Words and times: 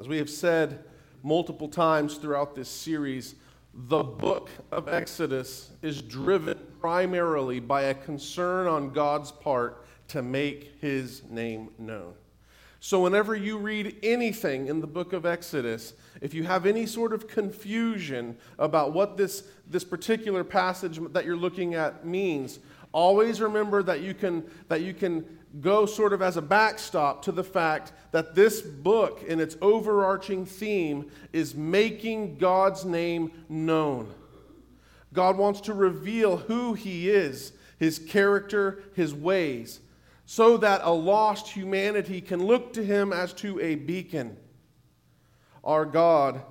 As 0.00 0.06
we 0.06 0.18
have 0.18 0.30
said 0.30 0.84
multiple 1.24 1.68
times 1.68 2.16
throughout 2.18 2.54
this 2.54 2.68
series, 2.68 3.34
the 3.74 4.02
book 4.02 4.48
of 4.70 4.88
Exodus 4.88 5.70
is 5.82 6.02
driven 6.02 6.56
primarily 6.80 7.58
by 7.58 7.82
a 7.82 7.94
concern 7.94 8.68
on 8.68 8.90
God's 8.90 9.32
part 9.32 9.84
to 10.08 10.22
make 10.22 10.76
his 10.80 11.22
name 11.28 11.70
known. 11.78 12.14
So, 12.80 13.02
whenever 13.02 13.34
you 13.34 13.58
read 13.58 13.96
anything 14.04 14.68
in 14.68 14.80
the 14.80 14.86
book 14.86 15.12
of 15.12 15.26
Exodus, 15.26 15.94
if 16.20 16.32
you 16.32 16.44
have 16.44 16.64
any 16.64 16.86
sort 16.86 17.12
of 17.12 17.26
confusion 17.26 18.36
about 18.56 18.92
what 18.92 19.16
this, 19.16 19.42
this 19.66 19.82
particular 19.82 20.44
passage 20.44 21.00
that 21.10 21.24
you're 21.24 21.36
looking 21.36 21.74
at 21.74 22.06
means, 22.06 22.60
always 22.92 23.40
remember 23.40 23.82
that 23.82 24.00
you 24.00 24.14
can, 24.14 24.44
that 24.68 24.82
you 24.82 24.94
can 24.94 25.37
go 25.60 25.86
sort 25.86 26.12
of 26.12 26.22
as 26.22 26.36
a 26.36 26.42
backstop 26.42 27.22
to 27.22 27.32
the 27.32 27.44
fact 27.44 27.92
that 28.12 28.34
this 28.34 28.60
book, 28.60 29.22
in 29.26 29.40
its 29.40 29.56
overarching 29.60 30.46
theme, 30.46 31.10
is 31.32 31.54
making 31.54 32.36
God's 32.38 32.84
name 32.84 33.32
known. 33.48 34.12
God 35.12 35.36
wants 35.36 35.62
to 35.62 35.72
reveal 35.74 36.36
who 36.36 36.74
He 36.74 37.08
is, 37.08 37.52
His 37.78 37.98
character, 37.98 38.82
His 38.94 39.14
ways, 39.14 39.80
so 40.26 40.56
that 40.58 40.82
a 40.84 40.92
lost 40.92 41.48
humanity 41.48 42.20
can 42.20 42.44
look 42.44 42.72
to 42.74 42.84
Him 42.84 43.12
as 43.12 43.32
to 43.34 43.58
a 43.60 43.74
beacon. 43.74 44.36
Our 45.64 45.86
God 45.86 46.42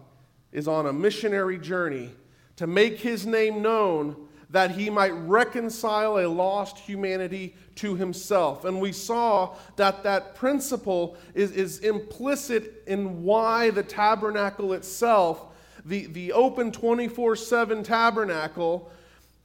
is 0.52 0.68
on 0.68 0.88
a 0.88 0.94
missionary 0.94 1.60
journey 1.60 2.12
to 2.56 2.66
make 2.66 3.00
His 3.00 3.26
name 3.26 3.62
known 3.62 4.27
that 4.50 4.72
he 4.72 4.90
might 4.90 5.12
reconcile 5.12 6.20
a 6.20 6.28
lost 6.28 6.78
humanity 6.78 7.56
to 7.76 7.96
himself. 7.96 8.66
And 8.66 8.80
we 8.80 8.92
saw 8.92 9.56
that 9.76 10.04
that 10.04 10.36
principle 10.36 11.18
is, 11.34 11.52
is 11.52 11.80
implicit 11.80 12.84
in 12.88 13.24
why 13.24 13.72
the 13.72 13.84
tabernacle 13.84 14.74
itself, 14.74 15.46
the, 15.86 16.08
the 16.08 16.32
open 16.32 16.72
24 16.72 17.36
7 17.36 17.84
tabernacle, 17.84 18.92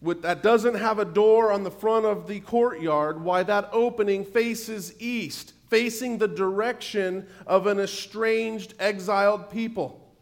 with, 0.01 0.23
that 0.23 0.43
doesn't 0.43 0.75
have 0.75 0.99
a 0.99 1.05
door 1.05 1.53
on 1.53 1.63
the 1.63 1.71
front 1.71 2.07
of 2.07 2.27
the 2.27 2.41
courtyard, 2.41 3.23
why 3.23 3.43
that 3.45 3.69
opening 3.73 4.25
faces 4.25 4.95
east, 5.01 5.53
facing 5.69 6.19
the 6.19 6.29
direction 6.29 7.27
of 7.47 7.67
an 7.67 7.79
estranged, 7.79 8.75
exiled 8.79 9.51
people, 9.51 10.13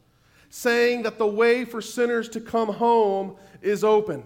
saying 0.50 1.02
that 1.02 1.18
the 1.18 1.26
way 1.26 1.64
for 1.64 1.80
sinners 1.80 2.28
to 2.30 2.40
come 2.40 2.68
home 2.68 3.36
is 3.62 3.82
open. 3.84 4.22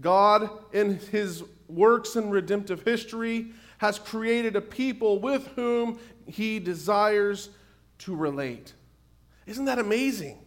God, 0.00 0.48
in 0.72 0.98
his 0.98 1.44
works 1.68 2.16
in 2.16 2.30
redemptive 2.30 2.82
history, 2.82 3.52
has 3.78 3.98
created 3.98 4.56
a 4.56 4.60
people 4.60 5.18
with 5.18 5.46
whom 5.56 5.98
he 6.26 6.58
desires 6.58 7.50
to 7.98 8.14
relate. 8.14 8.74
Isn't 9.46 9.64
that 9.66 9.78
amazing? 9.78 10.38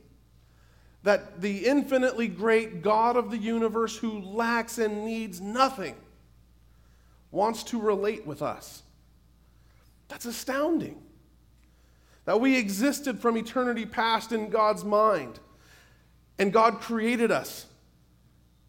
That 1.04 1.42
the 1.42 1.68
infinitely 1.68 2.28
great 2.28 2.82
God 2.82 3.18
of 3.18 3.30
the 3.30 3.38
universe, 3.38 3.98
who 3.98 4.20
lacks 4.20 4.78
and 4.78 5.06
needs 5.06 5.40
nothing, 5.42 5.96
wants 7.32 7.64
to 7.64 7.80
relate 7.80 8.26
with 8.26 8.42
us. 8.42 8.84
That's 10.08 10.26
astounding. 10.26 11.02
That 12.26 12.40
we 12.40 12.58
existed 12.58 13.20
from 13.20 13.38
eternity 13.38 13.86
past 13.86 14.32
in 14.32 14.50
God's 14.50 14.84
mind, 14.84 15.40
and 16.40 16.52
God 16.52 16.80
created 16.82 17.32
us 17.32 17.68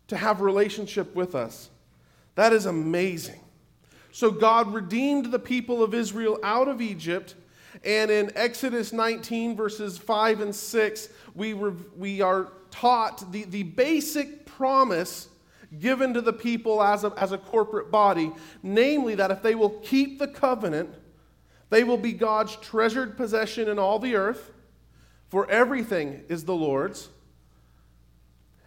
to 0.09 0.17
have 0.17 0.41
relationship 0.41 1.15
with 1.15 1.35
us. 1.35 1.71
That 2.35 2.53
is 2.53 2.67
amazing. 2.67 3.41
So 4.13 4.31
God 4.31 4.73
redeemed 4.73 5.27
the 5.27 5.39
people 5.39 5.83
of 5.83 5.93
Israel 5.95 6.39
out 6.43 6.69
of 6.69 6.81
Egypt. 6.81 7.35
And 7.85 8.11
in 8.11 8.31
Exodus 8.35 8.93
19, 8.93 9.57
verses 9.57 9.99
5 9.99 10.41
and 10.41 10.55
6, 10.55 11.09
we, 11.35 11.53
re- 11.53 11.75
we 11.97 12.21
are 12.21 12.53
taught 12.71 13.31
the, 13.33 13.45
the 13.45 13.63
basic 13.63 14.47
promise 14.47 15.29
given 15.79 16.15
to 16.15 16.21
the 16.21 16.33
people 16.33 16.83
as 16.83 17.05
a, 17.05 17.13
as 17.19 17.33
a 17.33 17.39
corporate 17.39 17.91
body 17.91 18.33
namely, 18.63 19.15
that 19.17 19.31
if 19.31 19.43
they 19.43 19.55
will 19.55 19.81
keep 19.81 20.19
the 20.19 20.29
covenant, 20.29 20.95
they 21.71 21.85
will 21.85 21.99
be 21.99 22.13
God's 22.13 22.57
treasured 22.57 23.17
possession 23.17 23.69
in 23.69 23.79
all 23.79 23.99
the 23.99 24.15
earth, 24.15 24.53
for 25.29 25.51
everything 25.51 26.23
is 26.29 26.45
the 26.45 26.55
Lord's. 26.55 27.09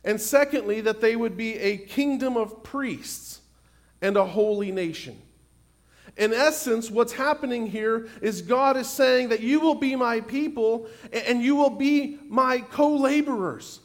And 0.03 0.19
secondly, 0.19 0.81
that 0.81 1.01
they 1.01 1.15
would 1.15 1.35
be 1.35 1.55
a 1.55 1.77
kingdom 1.77 2.37
of 2.37 2.63
priests 2.63 3.41
and 4.01 4.15
a 4.15 4.25
holy 4.25 4.71
nation. 4.71 5.21
In 6.17 6.33
essence, 6.33 6.89
what's 6.89 7.13
happening 7.13 7.67
here 7.67 8.09
is 8.21 8.41
God 8.41 8.75
is 8.77 8.89
saying 8.89 9.29
that 9.29 9.41
you 9.41 9.59
will 9.59 9.75
be 9.75 9.95
my 9.95 10.19
people 10.21 10.87
and 11.11 11.41
you 11.41 11.55
will 11.55 11.69
be 11.69 12.19
my 12.27 12.59
co 12.59 12.95
laborers. 12.95 13.79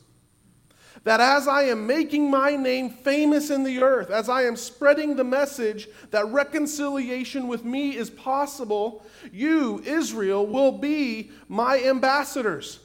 That 1.04 1.20
as 1.20 1.46
I 1.46 1.64
am 1.64 1.86
making 1.86 2.30
my 2.30 2.56
name 2.56 2.88
famous 2.88 3.50
in 3.50 3.62
the 3.62 3.82
earth, 3.82 4.10
as 4.10 4.30
I 4.30 4.44
am 4.44 4.56
spreading 4.56 5.16
the 5.16 5.24
message 5.24 5.86
that 6.10 6.26
reconciliation 6.28 7.46
with 7.46 7.62
me 7.62 7.94
is 7.94 8.08
possible, 8.08 9.04
you, 9.30 9.82
Israel, 9.84 10.46
will 10.46 10.72
be 10.72 11.30
my 11.46 11.84
ambassadors. 11.84 12.80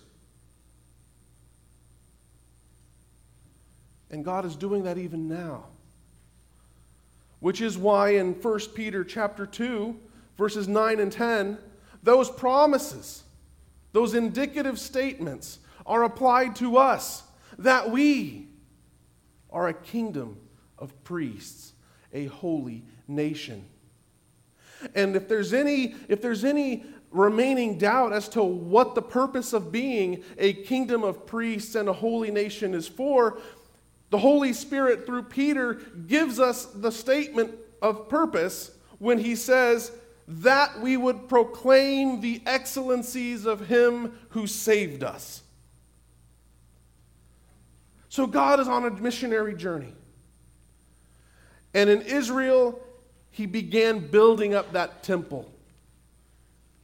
And 4.11 4.25
God 4.25 4.45
is 4.45 4.55
doing 4.55 4.83
that 4.83 4.97
even 4.97 5.27
now. 5.27 5.65
Which 7.39 7.61
is 7.61 7.77
why 7.77 8.15
in 8.15 8.33
1 8.33 8.59
Peter 8.73 9.03
chapter 9.03 9.45
2, 9.45 9.95
verses 10.37 10.67
9 10.67 10.99
and 10.99 11.11
10, 11.11 11.57
those 12.03 12.29
promises, 12.29 13.23
those 13.91 14.13
indicative 14.13 14.79
statements 14.79 15.59
are 15.85 16.03
applied 16.03 16.55
to 16.57 16.77
us 16.77 17.23
that 17.57 17.89
we 17.91 18.47
are 19.51 19.67
a 19.67 19.73
kingdom 19.73 20.37
of 20.77 21.03
priests, 21.03 21.73
a 22.13 22.25
holy 22.25 22.83
nation. 23.07 23.65
And 24.95 25.15
if 25.15 25.27
there's 25.27 25.53
any 25.53 25.95
if 26.07 26.21
there's 26.21 26.45
any 26.45 26.85
remaining 27.11 27.77
doubt 27.77 28.13
as 28.13 28.29
to 28.29 28.43
what 28.43 28.95
the 28.95 29.01
purpose 29.01 29.51
of 29.51 29.71
being 29.71 30.23
a 30.37 30.53
kingdom 30.53 31.03
of 31.03 31.25
priests 31.25 31.75
and 31.75 31.89
a 31.89 31.93
holy 31.93 32.31
nation 32.31 32.73
is 32.73 32.87
for, 32.87 33.39
the 34.09 34.17
Holy 34.17 34.53
Spirit, 34.53 35.05
through 35.05 35.23
Peter, 35.23 35.75
gives 36.07 36.39
us 36.39 36.65
the 36.65 36.91
statement 36.91 37.53
of 37.81 38.09
purpose 38.09 38.71
when 38.97 39.17
he 39.17 39.35
says, 39.35 39.91
that 40.29 40.79
we 40.79 40.95
would 40.95 41.27
proclaim 41.27 42.21
the 42.21 42.39
excellencies 42.45 43.45
of 43.47 43.67
him 43.67 44.17
who 44.29 44.45
saved 44.45 45.03
us. 45.03 45.41
So 48.09 48.27
God 48.27 48.59
is 48.59 48.67
on 48.67 48.85
a 48.85 48.91
missionary 48.91 49.55
journey. 49.55 49.93
And 51.73 51.89
in 51.89 52.03
Israel, 52.03 52.79
he 53.31 53.47
began 53.47 54.07
building 54.07 54.53
up 54.53 54.73
that 54.73 55.01
temple. 55.01 55.51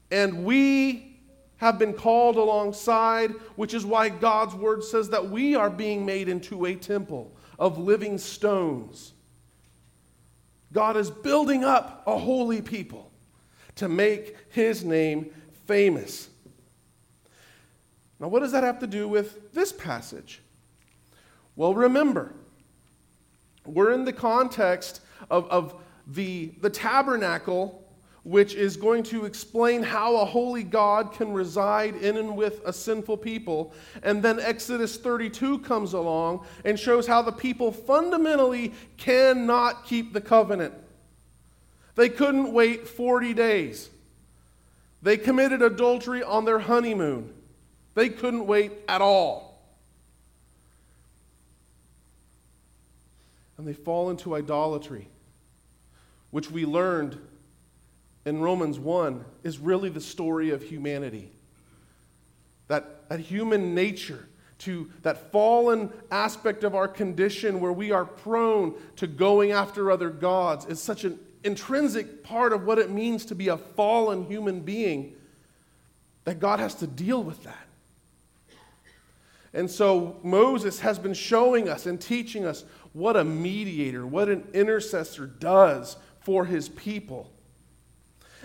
And 0.10 0.44
we 0.44 1.15
have 1.58 1.80
been 1.80 1.94
called 1.94 2.36
alongside, 2.36 3.32
which 3.56 3.74
is 3.74 3.86
why 3.86 4.10
God's 4.10 4.56
word 4.56 4.84
says 4.84 5.10
that 5.10 5.30
we 5.30 5.56
are 5.56 5.70
being 5.70 6.06
made 6.06 6.28
into 6.28 6.66
a 6.66 6.76
temple 6.76 7.36
of 7.58 7.78
living 7.78 8.18
stones. 8.18 9.14
God 10.74 10.98
is 10.98 11.10
building 11.10 11.64
up 11.64 12.04
a 12.06 12.18
holy 12.18 12.62
people 12.62 13.12
to 13.76 13.88
make 13.88 14.36
his 14.50 14.84
name 14.84 15.32
famous. 15.66 16.30
Now, 18.20 18.28
what 18.28 18.42
does 18.42 18.52
that 18.52 18.64
have 18.64 18.80
to 18.80 18.88
do 18.88 19.08
with 19.08 19.54
this 19.54 19.72
passage? 19.72 20.42
Well, 21.56 21.74
remember, 21.74 22.34
we're 23.66 23.94
in 23.94 24.06
the 24.06 24.14
context 24.14 25.02
of, 25.30 25.50
of 25.50 25.82
the, 26.08 26.52
the 26.62 26.70
tabernacle 26.70 27.85
which 28.26 28.56
is 28.56 28.76
going 28.76 29.04
to 29.04 29.26
explain 29.26 29.84
how 29.84 30.18
a 30.18 30.26
holy 30.26 30.64
God 30.64 31.14
can 31.14 31.32
reside 31.32 31.96
in 31.96 32.18
and 32.18 32.36
with 32.36 32.60
a 32.66 32.74
sinful 32.74 33.18
people. 33.18 33.72
And 34.02 34.24
then 34.24 34.40
Exodus 34.40 34.98
32 34.98 35.60
comes 35.60 35.94
along 35.94 36.44
and 36.66 36.78
shows 36.78 37.06
how 37.06 37.22
the 37.22 37.32
people 37.32 37.72
fundamentally 37.72 38.74
cannot 38.98 39.86
keep 39.86 40.12
the 40.12 40.22
covenant. 40.22 40.74
They 41.94 42.10
couldn't 42.10 42.52
wait 42.52 42.88
40 42.88 43.36
days. 43.36 43.92
They 45.04 45.18
committed 45.18 45.62
adultery 45.62 46.24
on 46.24 46.46
their 46.46 46.60
honeymoon. 46.60 47.32
They 47.94 48.10
couldn't 48.10 48.48
wait 48.48 48.72
at 48.88 49.02
all. 49.02 49.62
And 53.60 53.68
they 53.68 53.74
fall 53.74 54.10
into 54.10 54.36
idolatry, 54.36 55.08
which 56.32 56.50
we 56.50 56.66
learned 56.66 57.20
in 58.26 58.42
Romans 58.42 58.80
1 58.80 59.24
is 59.44 59.60
really 59.60 59.90
the 59.90 60.02
story 60.02 60.50
of 60.50 60.64
humanity. 60.64 61.32
That, 62.68 63.08
that 63.10 63.20
human 63.20 63.76
nature, 63.76 64.28
to 64.60 64.90
that 65.04 65.32
fallen 65.32 65.92
aspect 66.10 66.64
of 66.64 66.74
our 66.74 66.88
condition 66.88 67.60
where 67.60 67.72
we 67.72 67.92
are 67.92 68.06
prone 68.06 68.74
to 68.96 69.06
going 69.06 69.52
after 69.52 69.92
other 69.92 70.10
gods, 70.10 70.66
is 70.66 70.82
such 70.82 71.04
an 71.04 71.20
intrinsic 71.44 72.24
part 72.24 72.52
of 72.52 72.66
what 72.66 72.80
it 72.80 72.90
means 72.90 73.26
to 73.26 73.36
be 73.36 73.50
a 73.50 73.58
fallen 73.58 74.26
human 74.26 74.62
being 74.62 75.16
that 76.24 76.40
God 76.40 76.60
has 76.60 76.74
to 76.76 76.88
deal 76.88 77.22
with 77.22 77.44
that. 77.44 77.68
And 79.54 79.70
so 79.70 80.18
Moses 80.24 80.80
has 80.80 80.98
been 80.98 81.14
showing 81.14 81.70
us 81.70 81.86
and 81.86 82.02
teaching 82.02 82.46
us 82.46 82.66
what 82.94 83.16
a 83.16 83.24
mediator, 83.24 84.06
what 84.06 84.28
an 84.28 84.48
intercessor 84.54 85.28
does 85.28 85.96
for 86.20 86.46
his 86.46 86.68
people. 86.68 87.32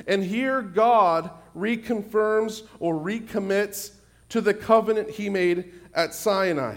And 0.06 0.24
here 0.24 0.62
God 0.62 1.30
reconfirms 1.56 2.62
or 2.78 2.94
recommits 2.94 3.92
to 4.30 4.40
the 4.40 4.54
covenant 4.54 5.10
he 5.10 5.28
made 5.28 5.72
at 5.94 6.14
Sinai. 6.14 6.76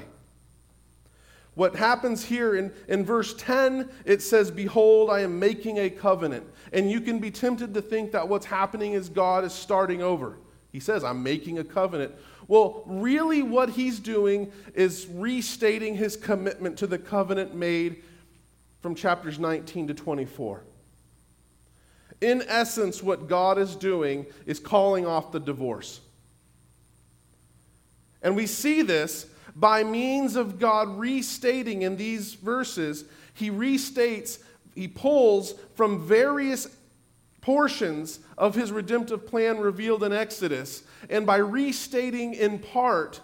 What 1.55 1.75
happens 1.75 2.25
here 2.25 2.55
in, 2.55 2.71
in 2.87 3.05
verse 3.05 3.35
10, 3.35 3.89
it 4.05 4.23
says, 4.23 4.49
Behold, 4.49 5.11
I 5.11 5.19
am 5.19 5.37
making 5.37 5.77
a 5.77 5.89
covenant. 5.89 6.45
And 6.71 6.89
you 6.89 6.99
can 6.99 7.19
be 7.19 7.29
tempted 7.29 7.75
to 7.75 7.81
think 7.81 8.11
that 8.11 8.27
what's 8.27 8.47
happening 8.47 8.93
is 8.93 9.07
God 9.07 9.43
is 9.43 9.53
starting 9.53 10.01
over. 10.01 10.37
He 10.71 10.79
says, 10.79 11.03
I'm 11.03 11.21
making 11.21 11.59
a 11.59 11.63
covenant. 11.63 12.13
Well, 12.47 12.81
really, 12.87 13.43
what 13.43 13.69
he's 13.69 13.99
doing 13.99 14.51
is 14.73 15.07
restating 15.11 15.95
his 15.95 16.17
commitment 16.17 16.77
to 16.79 16.87
the 16.87 16.97
covenant 16.97 17.53
made 17.53 18.03
from 18.81 18.95
chapters 18.95 19.37
19 19.37 19.87
to 19.87 19.93
24. 19.93 20.63
In 22.23 22.41
essence, 22.47 23.03
what 23.03 23.27
God 23.27 23.57
is 23.57 23.75
doing 23.75 24.25
is 24.45 24.57
calling 24.57 25.05
off 25.05 25.33
the 25.33 25.41
divorce. 25.41 25.99
And 28.21 28.33
we 28.33 28.47
see 28.47 28.81
this 28.81 29.25
by 29.57 29.83
means 29.83 30.37
of 30.37 30.57
God 30.57 30.97
restating 30.97 31.81
in 31.81 31.97
these 31.97 32.35
verses. 32.35 33.03
He 33.33 33.51
restates, 33.51 34.39
he 34.73 34.87
pulls 34.87 35.55
from 35.75 36.07
various 36.07 36.69
portions 37.41 38.19
of 38.37 38.55
his 38.55 38.71
redemptive 38.71 39.27
plan 39.27 39.57
revealed 39.59 40.01
in 40.01 40.13
Exodus. 40.13 40.83
And 41.09 41.25
by 41.25 41.37
restating 41.37 42.35
in 42.35 42.59
part 42.59 43.19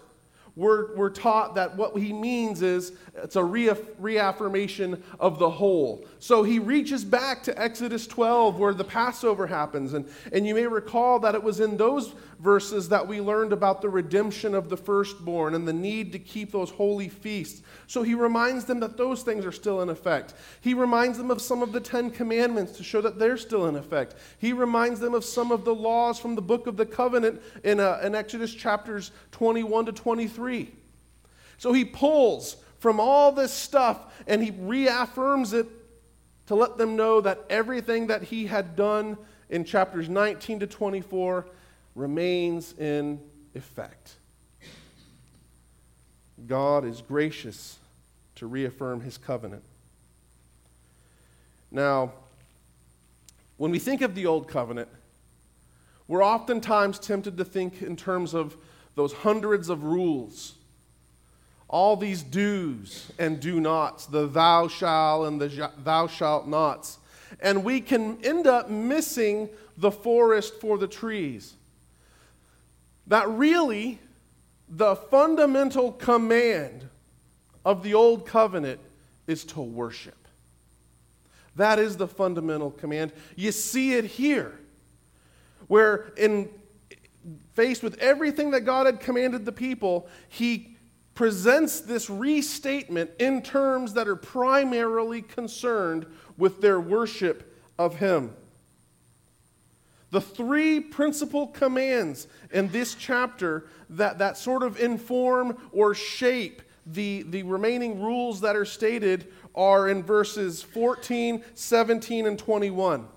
we're, 0.59 0.93
we're 0.93 1.09
taught 1.09 1.55
that 1.55 1.77
what 1.77 1.95
he 1.95 2.11
means 2.11 2.61
is 2.61 2.91
it's 3.15 3.37
a 3.37 3.43
reaffirmation 3.43 5.01
of 5.17 5.39
the 5.39 5.49
whole. 5.49 6.05
So 6.19 6.43
he 6.43 6.59
reaches 6.59 7.05
back 7.05 7.43
to 7.43 7.57
Exodus 7.57 8.05
12, 8.05 8.59
where 8.59 8.73
the 8.73 8.83
Passover 8.83 9.47
happens. 9.47 9.93
And, 9.93 10.05
and 10.33 10.45
you 10.45 10.53
may 10.53 10.67
recall 10.67 11.17
that 11.19 11.33
it 11.33 11.41
was 11.41 11.61
in 11.61 11.77
those 11.77 12.13
verses 12.39 12.87
that 12.87 13.05
we 13.05 13.19
learned 13.19 13.51
about 13.51 13.81
the 13.81 13.89
redemption 13.89 14.55
of 14.55 14.69
the 14.69 14.77
firstborn 14.77 15.53
and 15.53 15.67
the 15.67 15.73
need 15.73 16.13
to 16.13 16.19
keep 16.19 16.51
those 16.51 16.69
holy 16.69 17.09
feasts. 17.09 17.61
So 17.85 18.01
he 18.01 18.15
reminds 18.15 18.63
them 18.63 18.79
that 18.79 18.95
those 18.95 19.23
things 19.23 19.45
are 19.45 19.51
still 19.51 19.81
in 19.81 19.89
effect. 19.89 20.33
He 20.61 20.73
reminds 20.73 21.17
them 21.17 21.31
of 21.31 21.41
some 21.41 21.61
of 21.61 21.73
the 21.73 21.81
Ten 21.81 22.09
Commandments 22.09 22.77
to 22.77 22.83
show 22.83 23.01
that 23.01 23.19
they're 23.19 23.37
still 23.37 23.67
in 23.67 23.75
effect. 23.75 24.15
He 24.37 24.53
reminds 24.53 25.01
them 25.01 25.13
of 25.13 25.25
some 25.25 25.51
of 25.51 25.65
the 25.65 25.75
laws 25.75 26.17
from 26.17 26.35
the 26.35 26.41
book 26.41 26.65
of 26.65 26.77
the 26.77 26.85
covenant 26.85 27.41
in, 27.65 27.81
uh, 27.81 27.99
in 28.03 28.15
Exodus 28.15 28.53
chapters 28.53 29.11
21 29.31 29.87
to 29.87 29.91
23. 29.91 30.71
So 31.57 31.73
he 31.73 31.83
pulls 31.83 32.55
from 32.79 33.01
all 33.01 33.33
this 33.33 33.51
stuff 33.51 34.13
and 34.27 34.41
he 34.41 34.51
reaffirms 34.51 35.51
it 35.51 35.67
to 36.47 36.55
let 36.55 36.77
them 36.77 36.95
know 36.95 37.19
that 37.19 37.45
everything 37.49 38.07
that 38.07 38.23
he 38.23 38.47
had 38.47 38.77
done 38.77 39.17
in 39.49 39.65
chapters 39.65 40.07
19 40.07 40.61
to 40.61 40.67
24 40.67 41.45
remains 41.95 42.73
in 42.77 43.19
effect. 43.55 44.15
God 46.47 46.85
is 46.85 47.01
gracious 47.01 47.77
to 48.35 48.47
reaffirm 48.47 49.01
his 49.01 49.17
covenant. 49.17 49.63
Now, 51.71 52.13
when 53.57 53.71
we 53.71 53.79
think 53.79 54.01
of 54.01 54.15
the 54.15 54.25
Old 54.25 54.47
Covenant, 54.47 54.87
we're 56.07 56.23
oftentimes 56.23 56.97
tempted 56.97 57.37
to 57.37 57.45
think 57.45 57.81
in 57.81 57.95
terms 57.95 58.33
of 58.33 58.55
those 58.95 59.13
hundreds 59.13 59.69
of 59.69 59.83
rules, 59.83 60.55
all 61.67 61.95
these 61.95 62.23
do's 62.23 63.11
and 63.19 63.39
do 63.39 63.59
nots, 63.59 64.07
the 64.07 64.25
thou 64.25 64.67
shalt 64.67 65.27
and 65.27 65.39
the 65.39 65.71
thou 65.83 66.07
shalt 66.07 66.47
nots. 66.47 66.97
And 67.41 67.63
we 67.63 67.79
can 67.79 68.17
end 68.23 68.47
up 68.47 68.69
missing 68.69 69.49
the 69.77 69.91
forest 69.91 70.55
for 70.55 70.77
the 70.77 70.87
trees. 70.87 71.53
That 73.09 73.29
really, 73.29 73.99
the 74.69 74.95
fundamental 74.95 75.91
command 75.91 76.87
of 77.65 77.83
the 77.83 77.93
old 77.93 78.25
covenant 78.25 78.79
is 79.27 79.43
to 79.45 79.61
worship. 79.61 80.15
That 81.55 81.79
is 81.79 81.97
the 81.97 82.07
fundamental 82.07 82.71
command. 82.71 83.11
You 83.35 83.51
see 83.51 83.95
it 83.95 84.05
here, 84.05 84.57
where 85.67 86.13
in 86.17 86.49
faced 87.53 87.83
with 87.83 87.97
everything 87.97 88.51
that 88.51 88.61
God 88.61 88.85
had 88.85 88.99
commanded 89.01 89.45
the 89.45 89.51
people, 89.51 90.07
he 90.29 90.77
presents 91.13 91.81
this 91.81 92.09
restatement 92.09 93.11
in 93.19 93.41
terms 93.41 93.93
that 93.93 94.07
are 94.07 94.15
primarily 94.15 95.21
concerned 95.21 96.05
with 96.37 96.61
their 96.61 96.79
worship 96.79 97.57
of 97.77 97.97
him. 97.97 98.33
The 100.11 100.21
three 100.21 100.79
principal 100.79 101.47
commands 101.47 102.27
in 102.51 102.69
this 102.69 102.95
chapter 102.95 103.67
that, 103.91 104.17
that 104.17 104.37
sort 104.37 104.63
of 104.63 104.79
inform 104.79 105.57
or 105.71 105.93
shape 105.93 106.61
the, 106.85 107.23
the 107.23 107.43
remaining 107.43 108.01
rules 108.01 108.41
that 108.41 108.55
are 108.55 108.65
stated 108.65 109.27
are 109.53 109.89
in 109.89 110.01
verses 110.01 110.61
14, 110.63 111.43
17, 111.53 112.25
and 112.25 112.39
21, 112.39 113.07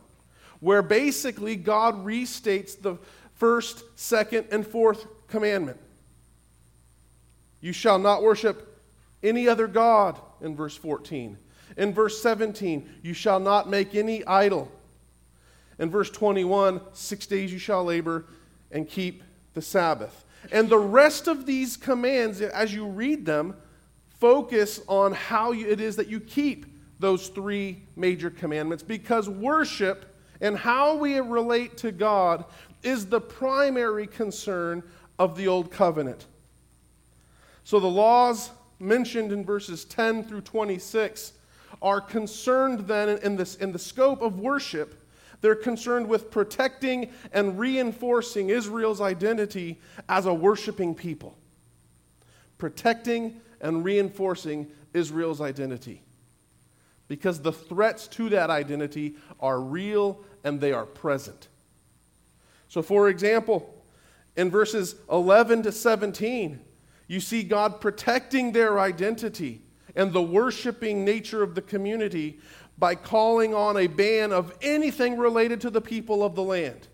where 0.61 0.83
basically 0.83 1.57
God 1.57 2.05
restates 2.05 2.81
the 2.81 2.97
first, 3.35 3.85
second, 3.99 4.49
and 4.51 4.67
fourth 4.67 5.07
commandment. 5.29 5.79
You 7.61 7.73
shall 7.73 7.99
not 7.99 8.23
worship 8.23 8.81
any 9.23 9.49
other 9.49 9.67
God, 9.67 10.21
in 10.41 10.57
verse 10.57 10.77
14. 10.77 11.39
In 11.77 11.95
verse 11.95 12.21
17, 12.21 12.89
you 13.03 13.15
shall 13.15 13.41
not 13.41 13.71
make 13.71 13.95
any 13.95 14.27
idol. 14.27 14.71
In 15.83 15.91
verse 15.91 16.11
21, 16.11 16.81
six 16.93 17.27
days 17.27 17.53
you 17.53 17.59
shall 17.59 17.83
labor 17.83 18.27
and 18.71 18.89
keep 18.89 19.25
the 19.55 19.61
Sabbath. 19.61 20.25
And 20.53 20.69
the 20.69 20.79
rest 20.79 21.27
of 21.27 21.45
these 21.45 21.77
commands, 21.77 22.41
as 22.41 22.73
you 22.73 22.87
read 22.87 23.27
them, 23.27 23.57
focus 24.21 24.81
on 24.87 25.13
how 25.13 25.53
it 25.53 25.81
is 25.81 25.97
that 25.97 26.07
you 26.07 26.21
keep 26.21 26.67
those 27.01 27.27
three 27.27 27.83
major 27.97 28.31
commandments 28.31 28.85
because 28.85 29.29
worship 29.29 30.17
and 30.41 30.57
how 30.57 30.95
we 30.95 31.19
relate 31.19 31.77
to 31.79 31.91
God 31.91 32.45
is 32.85 33.07
the 33.07 33.21
primary 33.21 34.07
concern 34.07 34.85
of 35.19 35.37
the 35.37 35.49
Old 35.49 35.73
Covenant. 35.73 36.27
So 37.65 37.81
the 37.81 37.89
laws 37.89 38.53
mentioned 38.79 39.33
in 39.33 39.45
verses 39.45 39.85
10 39.85 40.23
through 40.23 40.43
26 40.43 41.33
are 41.83 42.01
concerned 42.01 42.87
then 42.87 43.09
in, 43.19 43.35
this, 43.35 43.57
in 43.57 43.73
the 43.73 43.81
scope 43.81 44.23
of 44.23 44.39
worship 44.39 45.01
they're 45.43 45.55
concerned 45.57 46.09
with 46.09 46.31
protecting 46.31 47.11
and 47.33 47.59
reinforcing 47.59 48.49
Israel's 48.49 49.01
identity 49.01 49.79
as 50.09 50.25
a 50.25 50.33
worshiping 50.33 50.95
people. 50.95 51.37
Protecting 52.59 53.41
and 53.61 53.85
reinforcing 53.85 54.69
Israel's 54.95 55.41
identity. 55.41 56.01
Because 57.09 57.41
the 57.41 57.53
threats 57.53 58.07
to 58.09 58.29
that 58.31 58.51
identity 58.51 59.17
are 59.41 59.61
real 59.61 60.25
and 60.45 60.61
they 60.61 60.73
are 60.73 60.87
present. 60.87 61.49
So, 62.69 62.81
for 62.81 63.09
example, 63.09 63.85
in 64.37 64.49
verses 64.49 64.95
11 65.11 65.65
to 65.65 65.73
17, 65.73 66.61
you 67.09 67.21
see 67.21 67.43
God 67.43 67.81
protecting 67.81 68.53
their 68.53 68.79
identity 68.79 69.61
and 69.97 70.13
the 70.13 70.23
worshiping 70.23 71.05
nature 71.05 71.43
of 71.43 71.55
the 71.55 71.63
community 71.63 72.39
by 72.79 72.95
calling 72.95 73.55
on 73.55 73.77
a 73.77 73.87
ban 73.87 74.33
of 74.33 74.57
anything 74.63 75.17
related 75.17 75.61
to 75.61 75.71
the 75.71 75.81
people 75.81 76.25
of 76.25 76.35
the 76.35 76.43
land. 76.43 76.89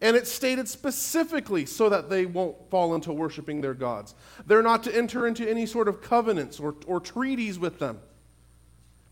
And 0.00 0.16
it's 0.16 0.30
stated 0.30 0.68
specifically 0.68 1.64
so 1.64 1.88
that 1.88 2.10
they 2.10 2.26
won't 2.26 2.70
fall 2.70 2.94
into 2.94 3.12
worshiping 3.12 3.60
their 3.60 3.74
gods. 3.74 4.14
They're 4.46 4.62
not 4.62 4.82
to 4.84 4.94
enter 4.94 5.26
into 5.26 5.48
any 5.48 5.64
sort 5.64 5.88
of 5.88 6.02
covenants 6.02 6.60
or, 6.60 6.74
or 6.86 7.00
treaties 7.00 7.58
with 7.58 7.78
them. 7.78 8.00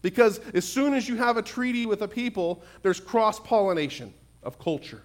Because 0.03 0.41
as 0.53 0.69
soon 0.69 0.93
as 0.93 1.09
you 1.09 1.17
have 1.17 1.39
a 1.39 1.43
treaty 1.43 1.87
with 1.87 2.03
a 2.03 2.09
people, 2.09 2.63
there's 2.83 3.01
cross 3.01 3.41
pollination 3.41 4.13
of 4.43 4.59
culture. 4.59 5.03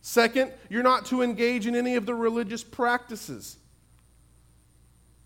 Second, 0.00 0.52
you're 0.68 0.82
not 0.82 1.06
to 1.06 1.22
engage 1.22 1.66
in 1.66 1.76
any 1.76 1.94
of 1.94 2.06
the 2.06 2.14
religious 2.14 2.64
practices. 2.64 3.56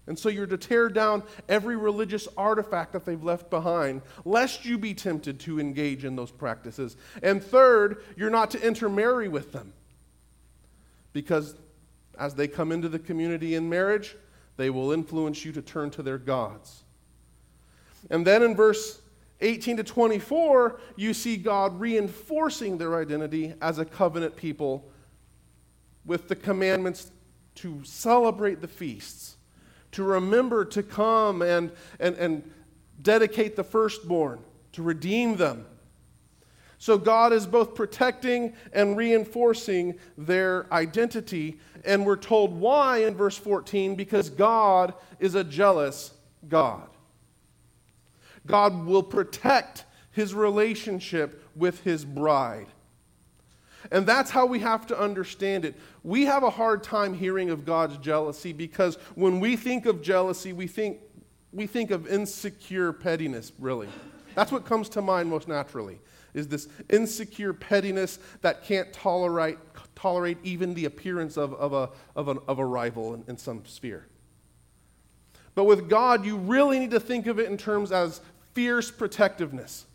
And 0.09 0.19
so 0.19 0.29
you're 0.29 0.47
to 0.47 0.57
tear 0.57 0.89
down 0.89 1.23
every 1.49 1.77
religious 1.77 2.27
artifact 2.37 2.93
that 2.95 3.05
they've 3.05 3.23
left 3.23 3.51
behind, 3.51 4.03
lest 4.25 4.65
you 4.65 4.79
be 4.79 4.95
tempted 4.95 5.39
to 5.41 5.61
engage 5.61 6.05
in 6.05 6.17
those 6.17 6.31
practices. 6.31 6.97
And 7.23 7.43
third, 7.43 8.03
you're 8.17 8.31
not 8.31 8.51
to 8.53 8.67
intermarry 8.67 9.29
with 9.29 9.53
them. 9.53 9.73
Because 11.13 11.55
as 12.19 12.35
they 12.35 12.49
come 12.49 12.73
into 12.73 12.89
the 12.89 12.99
community 12.99 13.55
in 13.55 13.69
marriage, 13.69 14.17
they 14.57 14.71
will 14.71 14.93
influence 14.93 15.45
you 15.45 15.53
to 15.53 15.63
turn 15.63 15.91
to 15.91 16.03
their 16.03 16.19
gods. 16.19 16.83
And 18.11 18.27
then 18.27 18.43
in 18.43 18.57
verse 18.57 19.01
18 19.41 19.77
to 19.77 19.85
24, 19.85 20.81
you 20.97 21.15
see 21.15 21.37
God 21.37 21.79
reinforcing 21.79 22.79
their 22.79 23.01
identity 23.01 23.55
as 23.63 23.79
a 23.79 23.85
covenant 23.85 24.37
people 24.37 24.91
with 26.05 26.29
the 26.29 26.37
commandments 26.37 27.11
to 27.57 27.83
celebrate 27.85 28.61
the 28.61 28.69
feasts, 28.69 29.37
to 29.93 30.03
remember 30.03 30.65
to 30.65 30.83
come 30.83 31.43
and, 31.43 31.73
and, 31.99 32.17
and 32.17 32.51
dedicate 33.01 33.57
the 33.57 33.65
firstborn, 33.65 34.41
to 34.73 34.83
redeem 34.83 35.37
them. 35.37 35.67
So 36.79 36.97
God 36.97 37.33
is 37.33 37.47
both 37.47 37.75
protecting 37.75 38.55
and 38.73 38.97
reinforcing 38.97 39.99
their 40.17 40.73
identity. 40.73 41.59
And 41.85 42.07
we're 42.07 42.17
told 42.17 42.59
why 42.59 42.99
in 42.99 43.15
verse 43.15 43.37
14 43.37 43.97
because 43.97 44.31
God 44.31 44.95
is 45.19 45.35
a 45.35 45.43
jealous 45.43 46.13
God. 46.49 46.89
God 48.47 48.87
will 48.87 49.03
protect 49.03 49.85
his 50.13 50.35
relationship 50.35 51.45
with 51.57 51.83
his 51.83 52.05
bride. 52.05 52.69
And 53.91 54.07
that's 54.07 54.31
how 54.31 54.47
we 54.47 54.59
have 54.61 54.87
to 54.89 54.99
understand 54.99 55.65
it. 55.65 55.75
We 56.03 56.25
have 56.27 56.43
a 56.43 56.51
hard 56.51 56.83
time 56.83 57.15
hearing 57.15 57.51
of 57.51 57.65
God's 57.65 57.97
jealousy 57.99 58.53
because 58.53 58.97
when 59.15 59.41
we 59.41 59.57
think 59.57 59.87
of 59.87 60.03
jealousy, 60.03 60.53
we 60.53 60.67
think, 60.67 60.99
we 61.53 61.67
think 61.67 61.91
of 61.91 62.07
insecure 62.07 62.93
pettiness, 62.93 63.53
really. 63.59 63.89
That's 64.35 64.53
what 64.53 64.67
comes 64.67 64.89
to 64.91 65.03
mind 65.03 65.31
most 65.31 65.49
naturally, 65.49 65.99
is 66.35 66.49
this 66.49 66.69
insecure 66.91 67.55
pettiness 67.55 68.19
that 68.43 68.63
can't 68.63 68.93
tolerate, 68.93 69.59
tolerate 69.97 70.39
even 70.43 70.75
the 70.75 70.85
appearance 70.85 71.39
of, 71.39 71.55
of, 71.55 71.73
a, 71.73 71.91
of, 72.15 72.29
an, 72.29 72.39
of 72.47 72.59
a 72.59 72.65
rival 72.65 73.15
in, 73.15 73.25
in 73.27 73.39
some 73.39 73.65
sphere. 73.65 74.07
But 75.55 75.65
with 75.65 75.89
God, 75.89 76.25
you 76.25 76.37
really 76.37 76.79
need 76.79 76.93
to 76.93 77.01
think 77.01 77.27
of 77.27 77.41
it 77.41 77.51
in 77.51 77.57
terms 77.57 77.91
as 77.91 78.21
fierce 78.53 78.91
protectiveness. 78.91 79.87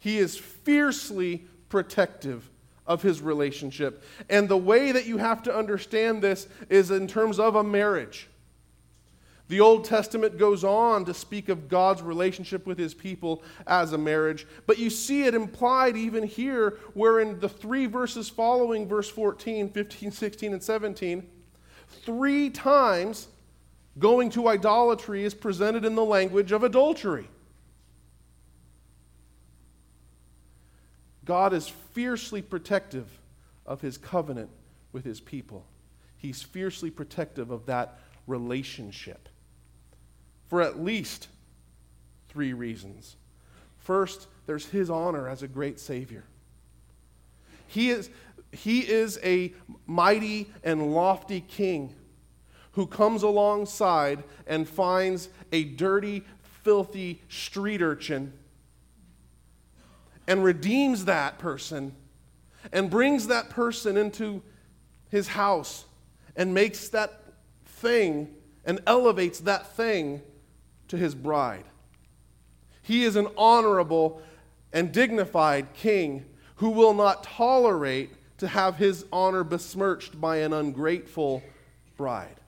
He 0.00 0.18
is 0.18 0.36
fiercely 0.36 1.46
protective 1.68 2.50
of 2.86 3.02
his 3.02 3.20
relationship. 3.20 4.02
And 4.28 4.48
the 4.48 4.56
way 4.56 4.92
that 4.92 5.06
you 5.06 5.16
have 5.18 5.42
to 5.44 5.56
understand 5.56 6.22
this 6.22 6.48
is 6.68 6.90
in 6.90 7.06
terms 7.06 7.38
of 7.38 7.56
a 7.56 7.64
marriage. 7.64 8.28
The 9.48 9.60
Old 9.60 9.84
Testament 9.84 10.38
goes 10.38 10.64
on 10.64 11.04
to 11.04 11.12
speak 11.12 11.50
of 11.50 11.68
God's 11.68 12.00
relationship 12.00 12.66
with 12.66 12.78
his 12.78 12.94
people 12.94 13.42
as 13.66 13.92
a 13.92 13.98
marriage, 13.98 14.46
but 14.66 14.78
you 14.78 14.88
see 14.88 15.24
it 15.24 15.34
implied 15.34 15.96
even 15.96 16.24
here, 16.24 16.78
where 16.94 17.20
in 17.20 17.38
the 17.40 17.48
three 17.48 17.84
verses 17.84 18.28
following 18.30 18.88
verse 18.88 19.08
14, 19.08 19.68
15, 19.68 20.10
16, 20.10 20.52
and 20.54 20.62
17, 20.62 21.26
three 22.04 22.48
times 22.48 23.28
going 23.98 24.30
to 24.30 24.48
idolatry 24.48 25.24
is 25.24 25.34
presented 25.34 25.84
in 25.84 25.94
the 25.94 26.04
language 26.04 26.50
of 26.50 26.64
adultery. 26.64 27.28
God 31.24 31.52
is 31.52 31.68
fiercely 31.68 32.42
protective 32.42 33.08
of 33.66 33.80
his 33.80 33.96
covenant 33.96 34.50
with 34.92 35.04
his 35.04 35.20
people. 35.20 35.64
He's 36.16 36.42
fiercely 36.42 36.90
protective 36.90 37.50
of 37.50 37.66
that 37.66 37.98
relationship 38.26 39.28
for 40.48 40.60
at 40.62 40.82
least 40.82 41.28
three 42.28 42.52
reasons. 42.52 43.16
First, 43.78 44.28
there's 44.46 44.66
his 44.66 44.90
honor 44.90 45.28
as 45.28 45.42
a 45.42 45.48
great 45.48 45.78
Savior. 45.78 46.24
He 47.66 47.90
is, 47.90 48.10
he 48.52 48.80
is 48.80 49.18
a 49.22 49.52
mighty 49.86 50.50
and 50.62 50.94
lofty 50.94 51.40
king 51.40 51.94
who 52.72 52.86
comes 52.86 53.22
alongside 53.22 54.22
and 54.46 54.68
finds 54.68 55.28
a 55.52 55.64
dirty, 55.64 56.24
filthy 56.62 57.22
street 57.28 57.82
urchin 57.82 58.32
and 60.26 60.42
redeems 60.42 61.04
that 61.04 61.38
person 61.38 61.94
and 62.72 62.90
brings 62.90 63.26
that 63.26 63.50
person 63.50 63.96
into 63.96 64.42
his 65.10 65.28
house 65.28 65.84
and 66.36 66.54
makes 66.54 66.88
that 66.88 67.20
thing 67.66 68.34
and 68.64 68.80
elevates 68.86 69.40
that 69.40 69.74
thing 69.76 70.22
to 70.88 70.96
his 70.96 71.14
bride. 71.14 71.64
He 72.82 73.04
is 73.04 73.16
an 73.16 73.28
honorable 73.36 74.22
and 74.72 74.92
dignified 74.92 75.72
king 75.74 76.24
who 76.56 76.70
will 76.70 76.94
not 76.94 77.22
tolerate 77.22 78.10
to 78.38 78.48
have 78.48 78.76
his 78.76 79.04
honor 79.12 79.44
besmirched 79.44 80.20
by 80.20 80.38
an 80.38 80.52
ungrateful 80.52 81.42
bride. 81.96 82.40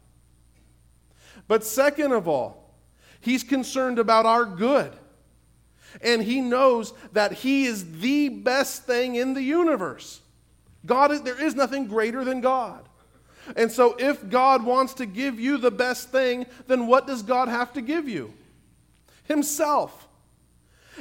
But 1.48 1.64
second 1.64 2.12
of 2.12 2.26
all, 2.26 2.74
he's 3.20 3.44
concerned 3.44 3.98
about 3.98 4.26
our 4.26 4.44
good. 4.44 4.92
And 6.02 6.22
he 6.22 6.40
knows 6.40 6.92
that 7.12 7.32
he 7.32 7.64
is 7.64 8.00
the 8.00 8.28
best 8.28 8.84
thing 8.84 9.14
in 9.14 9.34
the 9.34 9.42
universe. 9.42 10.20
God 10.84 11.10
is, 11.10 11.22
there 11.22 11.42
is 11.42 11.54
nothing 11.54 11.86
greater 11.86 12.24
than 12.24 12.40
God. 12.40 12.88
And 13.56 13.70
so 13.70 13.94
if 13.98 14.28
God 14.28 14.64
wants 14.64 14.94
to 14.94 15.06
give 15.06 15.38
you 15.38 15.58
the 15.58 15.70
best 15.70 16.10
thing, 16.10 16.46
then 16.66 16.86
what 16.86 17.06
does 17.06 17.22
God 17.22 17.48
have 17.48 17.72
to 17.74 17.80
give 17.80 18.08
you? 18.08 18.32
Himself. 19.24 20.08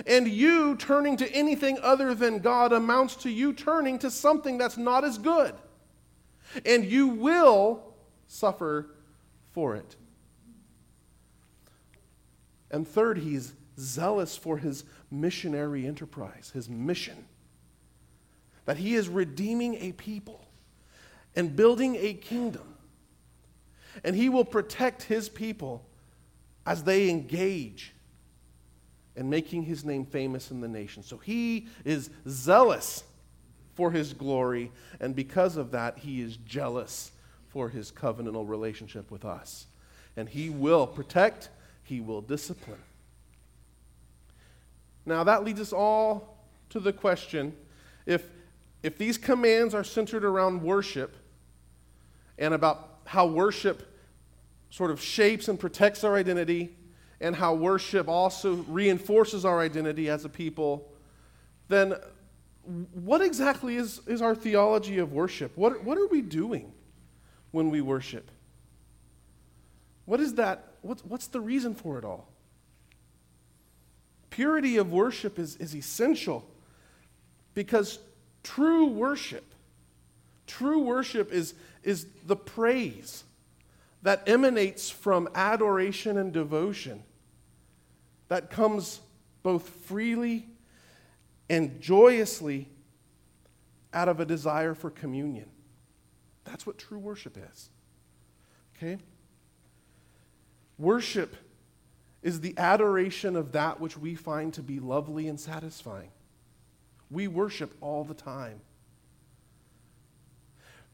And 0.06 0.28
you 0.28 0.76
turning 0.76 1.18
to 1.18 1.32
anything 1.32 1.80
other 1.82 2.14
than 2.14 2.40
God 2.40 2.74
amounts 2.74 3.16
to 3.18 3.30
you 3.30 3.54
turning 3.54 3.98
to 4.00 4.12
something 4.12 4.58
that's 4.58 4.78
not 4.78 5.04
as 5.04 5.18
good. 5.18 5.56
And 6.66 6.86
you 6.86 7.08
will 7.08 7.94
suffer 8.28 8.88
for 9.54 9.76
it. 9.76 9.96
And 12.72 12.88
third, 12.88 13.18
he's 13.18 13.54
zealous 13.80 14.38
for 14.38 14.58
his 14.58 14.84
missionary 15.12 15.86
enterprise, 15.86 16.52
his 16.54 16.70
mission. 16.70 17.26
That 18.66 18.78
he 18.78 18.96
is 18.96 19.10
redeeming 19.10 19.76
a 19.76 19.92
people 19.92 20.46
and 21.36 21.56
building 21.56 21.96
a 22.00 22.14
kingdom. 22.14 22.76
And 24.04 24.16
he 24.16 24.30
will 24.30 24.46
protect 24.46 25.04
his 25.04 25.30
people 25.30 25.86
as 26.66 26.84
they 26.84 27.10
engage 27.10 27.94
in 29.16 29.30
making 29.30 29.64
his 29.64 29.86
name 29.86 30.06
famous 30.06 30.52
in 30.52 30.62
the 30.62 30.68
nation. 30.68 31.04
So 31.04 31.18
he 31.18 31.68
is 31.86 32.10
zealous 32.28 33.04
for 33.76 33.92
his 33.92 34.14
glory, 34.14 34.72
and 35.00 35.16
because 35.16 35.58
of 35.58 35.72
that, 35.72 35.98
he 36.00 36.22
is 36.22 36.38
jealous 36.38 37.12
for 37.48 37.70
his 37.70 37.92
covenantal 37.92 38.48
relationship 38.48 39.12
with 39.12 39.26
us. 39.26 39.68
And 40.18 40.30
he 40.30 40.50
will 40.50 40.88
protect, 40.88 41.50
he 41.84 42.00
will 42.00 42.22
discipline. 42.22 42.82
Now, 45.06 45.24
that 45.24 45.44
leads 45.44 45.60
us 45.60 45.72
all 45.72 46.38
to 46.70 46.80
the 46.80 46.94
question 46.94 47.56
if, 48.06 48.30
if 48.84 48.98
these 48.98 49.18
commands 49.18 49.74
are 49.74 49.84
centered 49.84 50.24
around 50.24 50.62
worship 50.62 51.16
and 52.38 52.54
about 52.54 53.00
how 53.06 53.28
worship 53.28 53.92
sort 54.70 54.92
of 54.92 55.02
shapes 55.02 55.48
and 55.48 55.60
protects 55.60 56.04
our 56.04 56.16
identity, 56.16 56.76
and 57.22 57.36
how 57.36 57.54
worship 57.54 58.08
also 58.08 58.56
reinforces 58.68 59.46
our 59.46 59.62
identity 59.62 60.10
as 60.10 60.26
a 60.26 60.30
people, 60.30 60.92
then 61.70 61.96
what 62.94 63.22
exactly 63.22 63.78
is, 63.78 64.02
is 64.08 64.22
our 64.22 64.36
theology 64.36 64.98
of 64.98 65.14
worship? 65.14 65.56
What, 65.56 65.84
what 65.84 65.98
are 65.98 66.08
we 66.08 66.22
doing 66.22 66.74
when 67.52 67.70
we 67.70 67.82
worship? 67.82 68.30
What 70.06 70.20
is 70.20 70.36
that? 70.36 70.74
What's, 70.82 71.04
what's 71.06 71.28
the 71.28 71.40
reason 71.40 71.74
for 71.74 71.98
it 71.98 72.06
all? 72.06 72.28
Purity 74.30 74.78
of 74.78 74.92
worship 74.92 75.40
is, 75.40 75.56
is 75.58 75.76
essential 75.76 76.46
because 77.54 78.00
true 78.44 78.88
worship, 78.88 79.46
true 80.46 80.80
worship 80.80 81.32
is, 81.32 81.54
is 81.84 82.06
the 82.26 82.36
praise 82.36 83.24
that 84.02 84.28
emanates 84.28 84.90
from 84.90 85.28
adoration 85.34 86.18
and 86.18 86.32
devotion 86.32 87.04
that 88.28 88.50
comes 88.50 89.00
both 89.42 89.68
freely 89.68 90.48
and 91.50 91.80
joyously 91.80 92.68
out 93.94 94.10
of 94.10 94.20
a 94.20 94.26
desire 94.26 94.74
for 94.74 94.90
communion. 94.90 95.50
That's 96.44 96.68
what 96.68 96.78
true 96.78 97.00
worship 97.00 97.38
is. 97.52 97.70
Okay? 98.76 98.98
Worship 100.78 101.36
is 102.26 102.42
the 102.42 102.56
adoration 102.58 103.36
of 103.36 103.52
that 103.52 103.80
which 103.80 103.96
we 104.00 104.16
find 104.16 104.52
to 104.52 104.64
be 104.64 104.80
lovely 104.80 105.28
and 105.28 105.40
satisfying. 105.40 106.10
We 107.12 107.28
worship 107.28 107.76
all 107.82 108.04
the 108.04 108.16
time. 108.16 108.62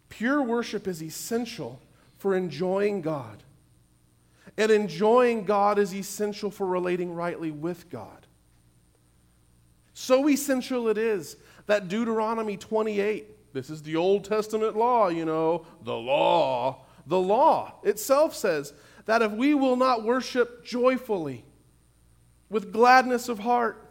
Pure 0.09 0.41
worship 0.41 0.89
is 0.89 1.01
essential 1.01 1.79
for 2.17 2.35
enjoying 2.35 2.99
God. 3.01 3.43
And 4.57 4.69
enjoying 4.73 5.45
God 5.45 5.79
is 5.79 5.95
essential 5.95 6.51
for 6.51 6.67
relating 6.67 7.15
rightly 7.15 7.49
with 7.49 7.89
God. 7.89 8.27
So 9.93 10.27
essential 10.27 10.89
it 10.89 10.97
is 10.97 11.37
that 11.65 11.87
Deuteronomy 11.87 12.57
28, 12.57 13.53
this 13.53 13.69
is 13.69 13.81
the 13.83 13.95
Old 13.95 14.25
Testament 14.25 14.75
law, 14.75 15.07
you 15.07 15.23
know, 15.23 15.65
the 15.85 15.95
law, 15.95 16.83
the 17.07 17.19
law 17.19 17.75
itself 17.83 18.35
says 18.35 18.73
that 19.05 19.21
if 19.21 19.31
we 19.31 19.53
will 19.53 19.75
not 19.75 20.03
worship 20.03 20.65
joyfully, 20.65 21.43
with 22.49 22.73
gladness 22.73 23.29
of 23.29 23.39
heart, 23.39 23.89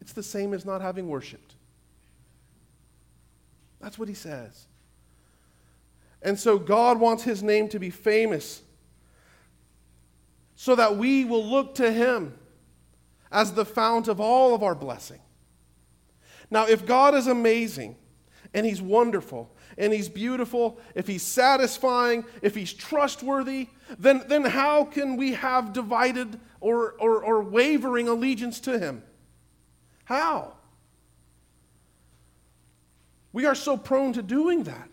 it's 0.00 0.12
the 0.12 0.22
same 0.22 0.52
as 0.52 0.64
not 0.64 0.82
having 0.82 1.08
worshiped. 1.08 1.54
That's 3.80 3.98
what 3.98 4.08
he 4.08 4.14
says. 4.14 4.66
And 6.22 6.38
so 6.38 6.58
God 6.58 7.00
wants 7.00 7.22
his 7.22 7.42
name 7.42 7.68
to 7.70 7.78
be 7.78 7.90
famous 7.90 8.62
so 10.54 10.74
that 10.74 10.96
we 10.96 11.24
will 11.24 11.44
look 11.44 11.74
to 11.76 11.90
him 11.90 12.34
as 13.32 13.52
the 13.52 13.64
fount 13.64 14.08
of 14.08 14.20
all 14.20 14.54
of 14.54 14.62
our 14.62 14.74
blessing. 14.74 15.20
Now, 16.50 16.66
if 16.66 16.86
God 16.86 17.14
is 17.14 17.26
amazing 17.26 17.96
and 18.54 18.66
he's 18.66 18.82
wonderful 18.82 19.54
and 19.78 19.92
he's 19.92 20.08
beautiful, 20.08 20.78
if 20.94 21.06
he's 21.06 21.22
satisfying, 21.22 22.24
if 22.42 22.54
he's 22.54 22.72
trustworthy, 22.72 23.68
then, 23.98 24.24
then 24.28 24.44
how 24.44 24.84
can 24.84 25.16
we 25.16 25.32
have 25.32 25.72
divided 25.72 26.40
or, 26.60 26.92
or, 26.98 27.22
or 27.22 27.42
wavering 27.42 28.08
allegiance 28.08 28.60
to 28.60 28.78
him? 28.78 29.02
How? 30.04 30.54
We 33.32 33.44
are 33.46 33.54
so 33.54 33.76
prone 33.76 34.12
to 34.14 34.22
doing 34.22 34.64
that. 34.64 34.88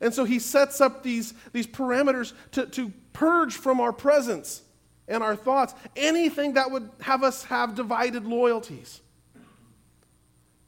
And 0.00 0.12
so 0.12 0.24
he 0.24 0.38
sets 0.38 0.80
up 0.80 1.02
these, 1.02 1.34
these 1.52 1.66
parameters 1.66 2.32
to, 2.52 2.66
to 2.66 2.92
purge 3.12 3.54
from 3.54 3.80
our 3.80 3.92
presence 3.92 4.62
and 5.06 5.22
our 5.22 5.36
thoughts 5.36 5.74
anything 5.96 6.54
that 6.54 6.70
would 6.70 6.90
have 7.00 7.22
us 7.22 7.44
have 7.44 7.74
divided 7.74 8.24
loyalties. 8.26 9.00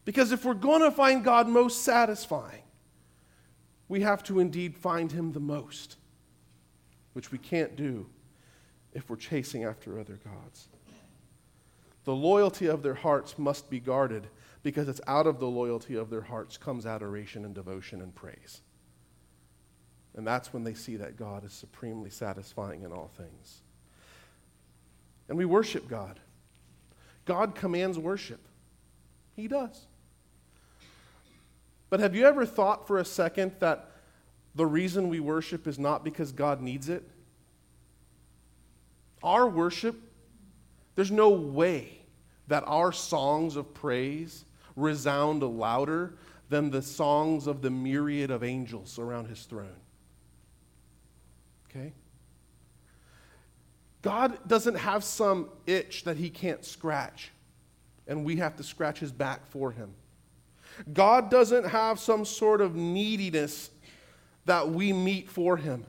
Because 0.04 0.30
if 0.30 0.44
we're 0.44 0.54
going 0.54 0.82
to 0.82 0.90
find 0.90 1.24
God 1.24 1.48
most 1.48 1.82
satisfying, 1.82 2.62
we 3.88 4.02
have 4.02 4.22
to 4.24 4.40
indeed 4.40 4.76
find 4.76 5.10
him 5.10 5.32
the 5.32 5.40
most, 5.40 5.96
which 7.16 7.32
we 7.32 7.38
can't 7.38 7.76
do 7.76 8.04
if 8.92 9.08
we're 9.08 9.16
chasing 9.16 9.64
after 9.64 9.98
other 9.98 10.20
gods. 10.22 10.68
The 12.04 12.14
loyalty 12.14 12.66
of 12.66 12.82
their 12.82 12.92
hearts 12.92 13.38
must 13.38 13.70
be 13.70 13.80
guarded 13.80 14.26
because 14.62 14.86
it's 14.86 15.00
out 15.06 15.26
of 15.26 15.40
the 15.40 15.46
loyalty 15.46 15.94
of 15.94 16.10
their 16.10 16.20
hearts 16.20 16.58
comes 16.58 16.84
adoration 16.84 17.46
and 17.46 17.54
devotion 17.54 18.02
and 18.02 18.14
praise. 18.14 18.60
And 20.14 20.26
that's 20.26 20.52
when 20.52 20.62
they 20.62 20.74
see 20.74 20.96
that 20.96 21.16
God 21.16 21.42
is 21.42 21.54
supremely 21.54 22.10
satisfying 22.10 22.82
in 22.82 22.92
all 22.92 23.10
things. 23.16 23.62
And 25.30 25.38
we 25.38 25.46
worship 25.46 25.88
God. 25.88 26.20
God 27.24 27.54
commands 27.54 27.98
worship. 27.98 28.46
He 29.34 29.48
does. 29.48 29.86
But 31.88 32.00
have 32.00 32.14
you 32.14 32.26
ever 32.26 32.44
thought 32.44 32.86
for 32.86 32.98
a 32.98 33.06
second 33.06 33.52
that 33.60 33.90
the 34.56 34.66
reason 34.66 35.08
we 35.08 35.20
worship 35.20 35.66
is 35.66 35.78
not 35.78 36.02
because 36.02 36.32
God 36.32 36.60
needs 36.60 36.88
it? 36.88 37.08
Our 39.22 39.46
worship, 39.48 39.96
there's 40.94 41.10
no 41.10 41.30
way 41.30 42.00
that 42.48 42.64
our 42.66 42.90
songs 42.90 43.56
of 43.56 43.72
praise 43.74 44.44
resound 44.74 45.42
louder 45.42 46.14
than 46.48 46.70
the 46.70 46.82
songs 46.82 47.46
of 47.46 47.60
the 47.60 47.70
myriad 47.70 48.30
of 48.30 48.42
angels 48.42 48.98
around 48.98 49.26
his 49.28 49.42
throne. 49.44 49.68
Okay? 51.68 51.92
God 54.02 54.38
doesn't 54.46 54.76
have 54.76 55.02
some 55.02 55.48
itch 55.66 56.04
that 56.04 56.16
he 56.16 56.30
can't 56.30 56.64
scratch, 56.64 57.32
and 58.06 58.24
we 58.24 58.36
have 58.36 58.56
to 58.56 58.62
scratch 58.62 59.00
his 59.00 59.12
back 59.12 59.46
for 59.48 59.72
him. 59.72 59.92
God 60.92 61.30
doesn't 61.30 61.64
have 61.64 61.98
some 61.98 62.24
sort 62.24 62.60
of 62.60 62.76
neediness 62.76 63.70
that 64.46 64.70
we 64.70 64.92
meet 64.92 65.28
for 65.28 65.56
him. 65.56 65.84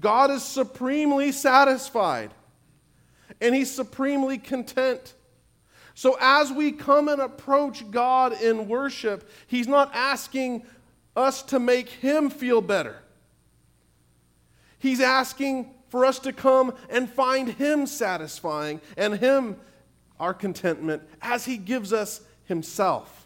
God 0.00 0.30
is 0.30 0.42
supremely 0.42 1.32
satisfied 1.32 2.32
and 3.40 3.54
he's 3.54 3.70
supremely 3.70 4.38
content. 4.38 5.14
So, 5.94 6.16
as 6.20 6.50
we 6.52 6.72
come 6.72 7.08
and 7.08 7.20
approach 7.20 7.90
God 7.90 8.40
in 8.40 8.68
worship, 8.68 9.28
he's 9.46 9.68
not 9.68 9.90
asking 9.94 10.64
us 11.16 11.42
to 11.44 11.58
make 11.58 11.88
him 11.88 12.30
feel 12.30 12.60
better. 12.60 12.96
He's 14.78 15.00
asking 15.00 15.70
for 15.88 16.06
us 16.06 16.18
to 16.20 16.32
come 16.32 16.74
and 16.88 17.10
find 17.10 17.48
him 17.48 17.86
satisfying 17.86 18.80
and 18.96 19.14
him 19.14 19.56
our 20.18 20.32
contentment 20.32 21.02
as 21.20 21.44
he 21.44 21.56
gives 21.56 21.92
us 21.92 22.20
himself. 22.44 23.19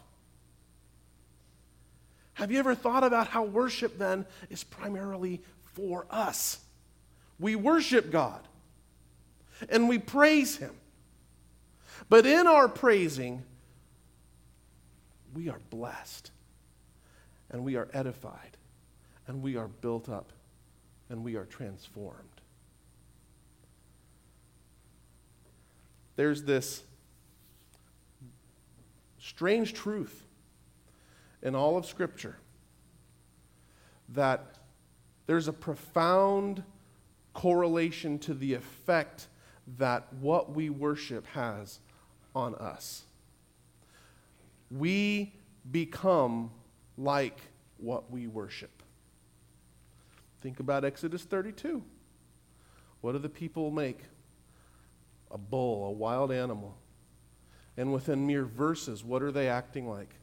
Have 2.35 2.51
you 2.51 2.59
ever 2.59 2.75
thought 2.75 3.03
about 3.03 3.27
how 3.27 3.43
worship 3.43 3.97
then 3.97 4.25
is 4.49 4.63
primarily 4.63 5.41
for 5.73 6.05
us? 6.09 6.59
We 7.39 7.55
worship 7.55 8.11
God 8.11 8.41
and 9.69 9.89
we 9.89 9.99
praise 9.99 10.57
Him. 10.57 10.73
But 12.09 12.25
in 12.25 12.45
our 12.45 12.67
praising, 12.67 13.41
we 15.33 15.49
are 15.49 15.59
blessed 15.69 16.31
and 17.49 17.63
we 17.63 17.77
are 17.77 17.87
edified 17.93 18.57
and 19.27 19.41
we 19.41 19.55
are 19.55 19.67
built 19.67 20.09
up 20.09 20.31
and 21.09 21.23
we 21.23 21.35
are 21.35 21.45
transformed. 21.45 22.19
There's 26.17 26.43
this 26.43 26.83
strange 29.19 29.73
truth 29.73 30.23
in 31.45 31.55
all 31.55 31.77
of 31.77 31.85
Scripture 31.85 32.35
that 34.09 34.55
there's 35.27 35.47
a 35.47 35.53
profound 35.53 36.63
correlation 37.33 38.17
to 38.19 38.33
the 38.33 38.55
effect 38.55 39.27
that 39.77 40.11
what 40.19 40.53
we 40.53 40.71
worship 40.71 41.25
has 41.27 41.79
on 42.35 42.55
us. 42.55 43.03
We 44.71 45.33
become 45.71 46.49
like 46.97 47.39
what 47.77 48.11
we 48.11 48.25
worship. 48.25 48.81
Think 50.41 50.59
about 50.59 50.83
Exodus 50.83 51.23
32. 51.23 51.83
What 53.01 53.11
do 53.11 53.19
the 53.19 53.29
people 53.29 53.69
make? 53.69 53.99
A 55.29 55.37
bull, 55.37 55.85
a 55.85 55.91
wild 55.91 56.31
animal. 56.31 56.75
And 57.77 57.93
within 57.93 58.25
mere 58.25 58.45
verses, 58.45 59.03
what 59.03 59.21
are 59.21 59.31
they 59.31 59.47
acting 59.47 59.87
like? 59.87 60.15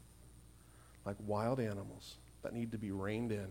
Like 1.04 1.16
wild 1.26 1.60
animals 1.60 2.16
that 2.42 2.54
need 2.54 2.72
to 2.72 2.78
be 2.78 2.90
reined 2.90 3.32
in. 3.32 3.48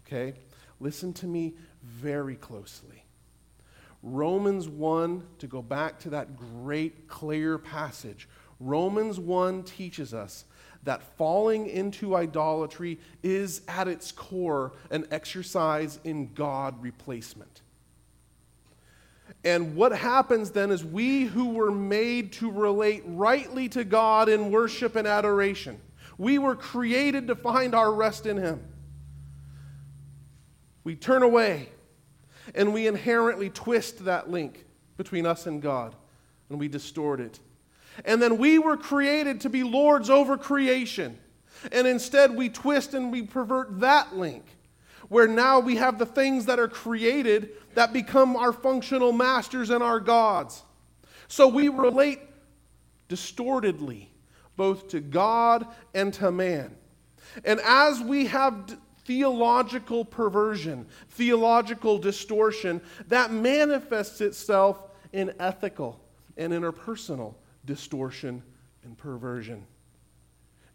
Okay? 0.00 0.34
Listen 0.80 1.12
to 1.14 1.26
me 1.26 1.54
very 1.82 2.36
closely. 2.36 3.04
Romans 4.02 4.68
1, 4.68 5.26
to 5.38 5.46
go 5.46 5.62
back 5.62 5.98
to 6.00 6.10
that 6.10 6.36
great, 6.36 7.08
clear 7.08 7.58
passage, 7.58 8.28
Romans 8.60 9.18
1 9.18 9.64
teaches 9.64 10.14
us 10.14 10.44
that 10.84 11.02
falling 11.16 11.66
into 11.66 12.14
idolatry 12.14 13.00
is 13.22 13.62
at 13.66 13.88
its 13.88 14.12
core 14.12 14.72
an 14.90 15.06
exercise 15.10 15.98
in 16.04 16.32
God 16.34 16.80
replacement. 16.80 17.62
And 19.44 19.76
what 19.76 19.92
happens 19.92 20.50
then 20.50 20.70
is 20.70 20.84
we 20.84 21.24
who 21.24 21.50
were 21.50 21.70
made 21.70 22.32
to 22.34 22.50
relate 22.50 23.02
rightly 23.06 23.68
to 23.70 23.84
God 23.84 24.28
in 24.28 24.50
worship 24.50 24.96
and 24.96 25.06
adoration, 25.06 25.80
we 26.18 26.38
were 26.38 26.56
created 26.56 27.28
to 27.28 27.36
find 27.36 27.74
our 27.74 27.92
rest 27.92 28.26
in 28.26 28.36
Him. 28.36 28.60
We 30.82 30.96
turn 30.96 31.22
away 31.22 31.68
and 32.54 32.72
we 32.72 32.86
inherently 32.86 33.50
twist 33.50 34.04
that 34.04 34.30
link 34.30 34.64
between 34.96 35.26
us 35.26 35.46
and 35.46 35.60
God 35.60 35.94
and 36.48 36.58
we 36.58 36.68
distort 36.68 37.20
it. 37.20 37.40
And 38.04 38.20
then 38.20 38.38
we 38.38 38.58
were 38.58 38.76
created 38.76 39.40
to 39.42 39.50
be 39.50 39.62
lords 39.62 40.10
over 40.10 40.36
creation. 40.36 41.18
And 41.72 41.86
instead, 41.86 42.36
we 42.36 42.48
twist 42.48 42.94
and 42.94 43.10
we 43.10 43.22
pervert 43.22 43.80
that 43.80 44.16
link, 44.16 44.44
where 45.08 45.26
now 45.26 45.60
we 45.60 45.76
have 45.76 45.98
the 45.98 46.06
things 46.06 46.46
that 46.46 46.58
are 46.58 46.68
created 46.68 47.50
that 47.74 47.92
become 47.92 48.36
our 48.36 48.52
functional 48.52 49.12
masters 49.12 49.70
and 49.70 49.82
our 49.82 50.00
gods. 50.00 50.62
So 51.28 51.48
we 51.48 51.68
relate 51.68 52.20
distortedly 53.08 54.10
both 54.56 54.88
to 54.88 55.00
God 55.00 55.66
and 55.94 56.12
to 56.14 56.30
man. 56.30 56.76
And 57.44 57.60
as 57.60 58.00
we 58.00 58.26
have 58.26 58.78
theological 59.04 60.04
perversion, 60.04 60.86
theological 61.10 61.98
distortion 61.98 62.80
that 63.08 63.30
manifests 63.30 64.20
itself 64.20 64.82
in 65.12 65.32
ethical 65.38 66.00
and 66.36 66.52
interpersonal 66.52 67.34
distortion 67.64 68.42
and 68.84 68.96
perversion. 68.96 69.64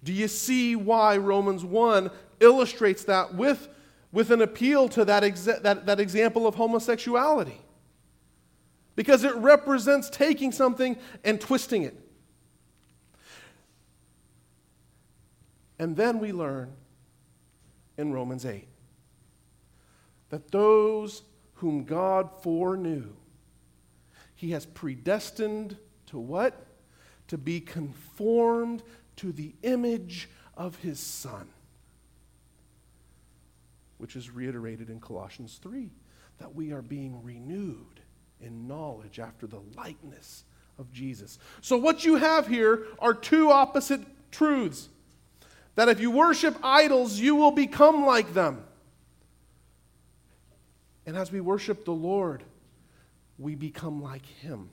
Do 0.04 0.14
you 0.14 0.28
see 0.28 0.76
why 0.76 1.18
Romans 1.18 1.64
1 1.64 2.10
illustrates 2.40 3.04
that 3.06 3.36
with, 3.36 3.68
with 4.12 4.32
an 4.32 4.42
appeal 4.42 4.90
to 4.90 5.06
that, 5.06 5.24
exa- 5.24 5.62
that, 5.62 5.86
that 5.86 6.00
example 6.00 6.48
of 6.48 6.56
homosexuality? 6.56 7.62
Because 8.96 9.24
it 9.24 9.36
represents 9.36 10.10
taking 10.10 10.52
something 10.52 10.98
and 11.24 11.40
twisting 11.40 11.84
it. 11.84 11.96
And 15.80 15.96
then 15.96 16.20
we 16.20 16.32
learn 16.32 16.74
in 17.98 18.14
Romans 18.14 18.46
8 18.46 18.68
that 20.30 20.52
those 20.52 21.24
whom 21.56 21.84
God 21.84 22.30
foreknew, 22.42 23.14
he 24.36 24.52
has 24.52 24.66
predestined 24.66 25.78
to 26.08 26.18
what? 26.20 26.68
To 27.28 27.38
be 27.38 27.60
conformed 27.60 28.84
to 29.18 29.32
the 29.32 29.54
image 29.62 30.30
of 30.56 30.78
his 30.78 31.00
Son. 31.00 31.48
Which 34.02 34.16
is 34.16 34.32
reiterated 34.32 34.90
in 34.90 35.00
Colossians 35.00 35.60
3, 35.62 35.92
that 36.40 36.56
we 36.56 36.72
are 36.72 36.82
being 36.82 37.22
renewed 37.22 38.00
in 38.40 38.68
knowledge 38.68 39.20
after 39.20 39.46
the 39.46 39.62
likeness 39.78 40.44
of 40.80 40.92
Jesus. 40.92 41.38
So, 41.62 41.78
what 41.78 42.04
you 42.04 42.16
have 42.16 42.48
here 42.48 42.88
are 42.98 43.14
two 43.14 43.52
opposite 43.52 44.02
truths 44.32 44.90
that 45.76 45.88
if 45.88 46.00
you 46.00 46.10
worship 46.10 46.58
idols, 46.64 47.20
you 47.20 47.36
will 47.36 47.52
become 47.52 48.04
like 48.04 48.34
them. 48.34 48.64
And 51.06 51.16
as 51.16 51.32
we 51.32 51.40
worship 51.40 51.86
the 51.86 51.92
Lord, 51.92 52.44
we 53.38 53.54
become 53.54 54.02
like 54.02 54.26
Him. 54.26 54.72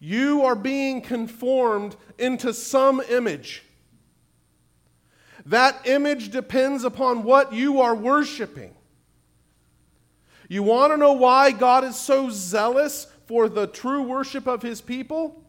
You 0.00 0.42
are 0.42 0.56
being 0.56 1.00
conformed 1.00 1.94
into 2.18 2.52
some 2.52 3.00
image. 3.08 3.62
That 5.46 5.86
image 5.86 6.30
depends 6.30 6.84
upon 6.84 7.24
what 7.24 7.52
you 7.52 7.80
are 7.80 7.94
worshiping. 7.94 8.74
You 10.48 10.62
want 10.62 10.92
to 10.92 10.96
know 10.96 11.14
why 11.14 11.50
God 11.50 11.84
is 11.84 11.96
so 11.96 12.30
zealous 12.30 13.06
for 13.26 13.48
the 13.48 13.66
true 13.66 14.02
worship 14.02 14.46
of 14.46 14.62
his 14.62 14.80
people? 14.80 15.42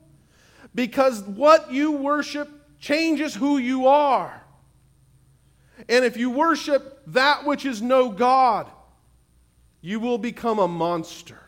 Because 0.73 1.21
what 1.23 1.71
you 1.71 1.91
worship 1.91 2.49
changes 2.79 3.35
who 3.35 3.57
you 3.57 3.87
are. 3.87 4.43
And 5.89 6.05
if 6.05 6.17
you 6.17 6.29
worship 6.29 7.01
that 7.07 7.45
which 7.45 7.65
is 7.65 7.81
no 7.81 8.09
God, 8.09 8.69
you 9.81 9.99
will 9.99 10.17
become 10.17 10.59
a 10.59 10.67
monster. 10.67 11.39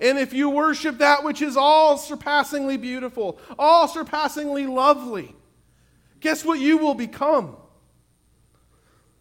And 0.00 0.18
if 0.18 0.32
you 0.32 0.50
worship 0.50 0.98
that 0.98 1.22
which 1.22 1.42
is 1.42 1.56
all 1.56 1.96
surpassingly 1.98 2.76
beautiful, 2.76 3.38
all 3.58 3.86
surpassingly 3.86 4.66
lovely, 4.66 5.34
guess 6.22 6.44
what 6.44 6.58
you 6.58 6.78
will 6.78 6.94
become? 6.94 7.56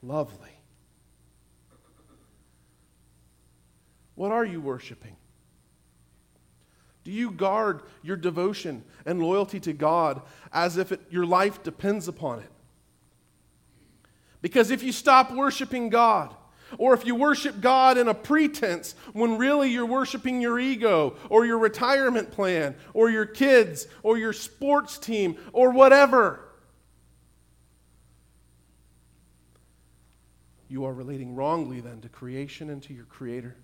Lovely. 0.02 0.50
What 4.16 4.32
are 4.32 4.46
you 4.46 4.62
worshiping? 4.62 5.16
Do 7.04 7.12
you 7.12 7.32
guard 7.32 7.82
your 8.04 8.16
devotion 8.16 8.84
and 9.06 9.22
loyalty 9.22 9.60
to 9.62 9.74
God 9.74 10.22
as 10.54 10.78
if 10.78 10.92
it, 10.92 11.02
your 11.10 11.26
life 11.26 11.64
depends 11.64 12.08
upon 12.08 12.40
it? 12.40 12.52
Because 14.42 14.72
if 14.72 14.84
you 14.84 14.92
stop 14.92 15.32
worshiping 15.32 15.90
God, 15.90 16.36
or 16.78 16.94
if 16.94 17.06
you 17.06 17.16
worship 17.16 17.60
God 17.60 17.98
in 17.98 18.08
a 18.08 18.14
pretense 18.14 18.96
when 19.14 19.38
really 19.38 19.70
you're 19.70 19.86
worshiping 19.86 20.40
your 20.40 20.60
ego, 20.60 21.16
or 21.30 21.46
your 21.46 21.58
retirement 21.58 22.32
plan, 22.32 22.76
or 22.94 23.10
your 23.10 23.26
kids, 23.26 23.88
or 24.04 24.18
your 24.18 24.34
sports 24.34 24.98
team, 24.98 25.36
or 25.52 25.72
whatever, 25.72 26.51
you 30.72 30.86
are 30.86 30.94
relating 30.94 31.36
wrongly 31.36 31.82
then 31.82 32.00
to 32.00 32.08
creation 32.08 32.70
and 32.70 32.82
to 32.84 32.94
your 32.94 33.04
Creator. 33.04 33.58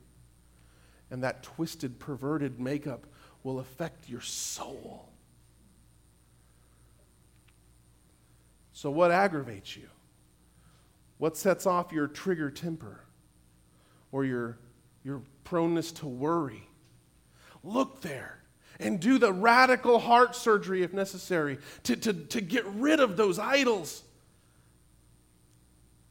And 1.09 1.23
that 1.23 1.41
twisted, 1.41 1.99
perverted 1.99 2.59
makeup 2.59 3.07
will 3.43 3.59
affect 3.59 4.09
your 4.09 4.19
soul. 4.19 5.07
So, 8.73 8.91
what 8.91 9.09
aggravates 9.09 9.77
you? 9.77 9.87
What 11.17 11.37
sets 11.37 11.65
off 11.65 11.93
your 11.93 12.07
trigger 12.07 12.51
temper 12.51 13.05
or 14.11 14.25
your, 14.25 14.57
your 15.03 15.21
proneness 15.45 15.93
to 15.93 16.07
worry? 16.07 16.67
Look 17.63 18.01
there 18.01 18.39
and 18.81 18.99
do 18.99 19.17
the 19.17 19.31
radical 19.31 19.97
heart 19.97 20.35
surgery 20.35 20.83
if 20.83 20.93
necessary 20.93 21.57
to, 21.83 21.95
to, 21.95 22.13
to 22.13 22.41
get 22.41 22.65
rid 22.65 22.99
of 22.99 23.15
those 23.15 23.39
idols 23.39 24.03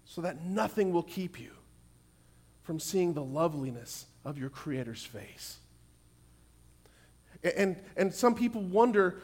so 0.07 0.23
that 0.23 0.45
nothing 0.45 0.92
will 0.92 1.03
keep 1.03 1.38
you 1.38 1.51
from 2.62 2.81
seeing 2.81 3.12
the 3.12 3.23
loveliness 3.23 4.07
of 4.25 4.38
your 4.38 4.49
Creator's 4.49 5.05
face. 5.05 5.59
And, 7.57 7.77
and 7.97 8.12
some 8.14 8.35
people 8.35 8.62
wonder 8.62 9.21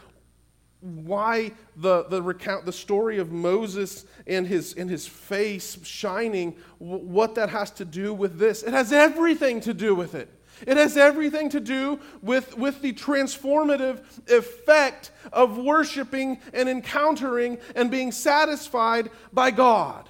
why 0.80 1.52
the, 1.76 2.04
the 2.04 2.20
recount 2.20 2.66
the 2.66 2.72
story 2.72 3.18
of 3.18 3.30
Moses 3.30 4.04
and 4.26 4.46
his, 4.46 4.74
and 4.74 4.90
his 4.90 5.06
face 5.06 5.78
shining, 5.84 6.56
what 6.78 7.36
that 7.36 7.50
has 7.50 7.70
to 7.72 7.84
do 7.84 8.12
with 8.12 8.38
this. 8.38 8.62
It 8.62 8.74
has 8.74 8.92
everything 8.92 9.60
to 9.60 9.72
do 9.72 9.94
with 9.94 10.14
it. 10.14 10.28
It 10.66 10.76
has 10.76 10.96
everything 10.96 11.48
to 11.50 11.60
do 11.60 12.00
with, 12.20 12.56
with 12.56 12.82
the 12.82 12.92
transformative 12.92 14.00
effect 14.28 15.10
of 15.32 15.56
worshiping 15.56 16.38
and 16.52 16.68
encountering 16.68 17.58
and 17.74 17.90
being 17.90 18.12
satisfied 18.12 19.10
by 19.32 19.50
God. 19.50 20.08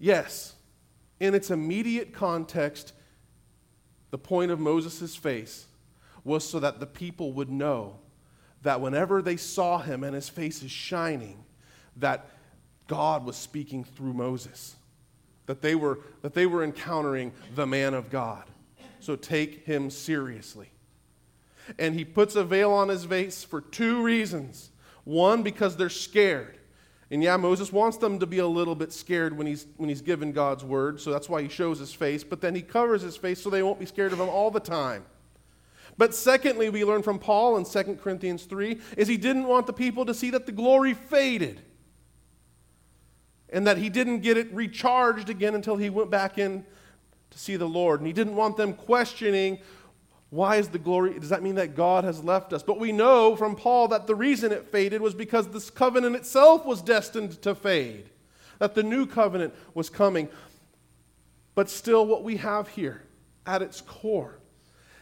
Yes, 0.00 0.54
in 1.20 1.34
its 1.34 1.50
immediate 1.50 2.14
context, 2.14 2.94
the 4.10 4.18
point 4.18 4.50
of 4.50 4.58
Moses' 4.58 5.14
face 5.14 5.66
was 6.24 6.48
so 6.48 6.58
that 6.58 6.80
the 6.80 6.86
people 6.86 7.32
would 7.34 7.50
know 7.50 7.98
that 8.62 8.80
whenever 8.80 9.22
they 9.22 9.36
saw 9.36 9.78
him 9.78 10.02
and 10.02 10.14
his 10.14 10.28
face 10.28 10.62
is 10.62 10.70
shining, 10.70 11.44
that 11.96 12.26
God 12.88 13.24
was 13.24 13.36
speaking 13.36 13.84
through 13.84 14.14
Moses, 14.14 14.74
that 15.46 15.60
they 15.60 15.74
were, 15.74 16.00
that 16.22 16.34
they 16.34 16.46
were 16.46 16.64
encountering 16.64 17.32
the 17.54 17.66
man 17.66 17.92
of 17.94 18.10
God. 18.10 18.44
So 19.00 19.16
take 19.16 19.64
him 19.64 19.90
seriously. 19.90 20.70
And 21.78 21.94
he 21.94 22.04
puts 22.04 22.36
a 22.36 22.44
veil 22.44 22.72
on 22.72 22.88
his 22.88 23.04
face 23.04 23.44
for 23.44 23.60
two 23.60 24.02
reasons. 24.02 24.70
One, 25.04 25.42
because 25.42 25.76
they're 25.76 25.88
scared. 25.88 26.58
And 27.10 27.22
yeah, 27.22 27.36
Moses 27.36 27.72
wants 27.72 27.96
them 27.96 28.20
to 28.20 28.26
be 28.26 28.38
a 28.38 28.46
little 28.46 28.76
bit 28.76 28.92
scared 28.92 29.36
when 29.36 29.46
he's, 29.46 29.66
when 29.76 29.88
he's 29.88 30.00
given 30.00 30.30
God's 30.30 30.64
word, 30.64 31.00
so 31.00 31.10
that's 31.10 31.28
why 31.28 31.42
he 31.42 31.48
shows 31.48 31.80
his 31.80 31.92
face, 31.92 32.22
but 32.22 32.40
then 32.40 32.54
he 32.54 32.62
covers 32.62 33.02
his 33.02 33.16
face 33.16 33.42
so 33.42 33.50
they 33.50 33.64
won't 33.64 33.80
be 33.80 33.86
scared 33.86 34.12
of 34.12 34.20
him 34.20 34.28
all 34.28 34.50
the 34.50 34.60
time. 34.60 35.04
But 35.98 36.14
secondly, 36.14 36.70
we 36.70 36.84
learn 36.84 37.02
from 37.02 37.18
Paul 37.18 37.56
in 37.56 37.64
2 37.64 37.98
Corinthians 38.00 38.44
3 38.44 38.80
is 38.96 39.08
he 39.08 39.16
didn't 39.16 39.44
want 39.44 39.66
the 39.66 39.72
people 39.72 40.06
to 40.06 40.14
see 40.14 40.30
that 40.30 40.46
the 40.46 40.52
glory 40.52 40.94
faded 40.94 41.60
and 43.50 43.66
that 43.66 43.76
he 43.76 43.88
didn't 43.88 44.20
get 44.20 44.36
it 44.36 44.52
recharged 44.52 45.28
again 45.28 45.54
until 45.54 45.76
he 45.76 45.90
went 45.90 46.10
back 46.10 46.38
in 46.38 46.64
to 47.30 47.38
see 47.38 47.56
the 47.56 47.68
Lord. 47.68 48.00
And 48.00 48.06
he 48.06 48.12
didn't 48.12 48.36
want 48.36 48.56
them 48.56 48.72
questioning 48.72 49.58
why 50.30 50.56
is 50.56 50.68
the 50.68 50.78
glory? 50.78 51.18
Does 51.18 51.30
that 51.30 51.42
mean 51.42 51.56
that 51.56 51.74
God 51.74 52.04
has 52.04 52.22
left 52.22 52.52
us? 52.52 52.62
But 52.62 52.78
we 52.78 52.92
know 52.92 53.34
from 53.34 53.56
Paul 53.56 53.88
that 53.88 54.06
the 54.06 54.14
reason 54.14 54.52
it 54.52 54.70
faded 54.70 55.02
was 55.02 55.14
because 55.14 55.48
this 55.48 55.70
covenant 55.70 56.14
itself 56.14 56.64
was 56.64 56.80
destined 56.80 57.42
to 57.42 57.54
fade, 57.54 58.10
that 58.60 58.76
the 58.76 58.84
new 58.84 59.06
covenant 59.06 59.54
was 59.74 59.90
coming. 59.90 60.28
But 61.56 61.68
still, 61.68 62.06
what 62.06 62.22
we 62.22 62.36
have 62.36 62.68
here 62.68 63.02
at 63.44 63.60
its 63.60 63.80
core 63.80 64.38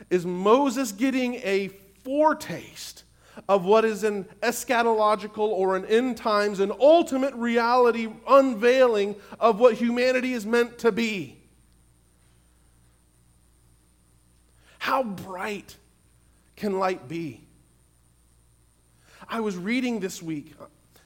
is 0.09 0.25
Moses 0.25 0.93
getting 0.93 1.35
a 1.37 1.69
foretaste 2.05 3.05
of 3.49 3.64
what 3.64 3.85
is 3.85 4.05
an 4.05 4.25
eschatological 4.41 5.38
or 5.38 5.77
an 5.77 5.85
end 5.85 6.17
times, 6.17 6.59
an 6.59 6.73
ultimate 6.81 7.35
reality 7.35 8.09
unveiling 8.27 9.14
of 9.38 9.61
what 9.61 9.75
humanity 9.75 10.33
is 10.33 10.47
meant 10.47 10.79
to 10.79 10.91
be. 10.91 11.38
How 14.79 15.03
bright 15.03 15.77
can 16.57 16.79
light 16.79 17.09
be? 17.09 17.41
I 19.29 19.41
was 19.41 19.57
reading 19.57 20.01
this 20.01 20.23
week, 20.23 20.55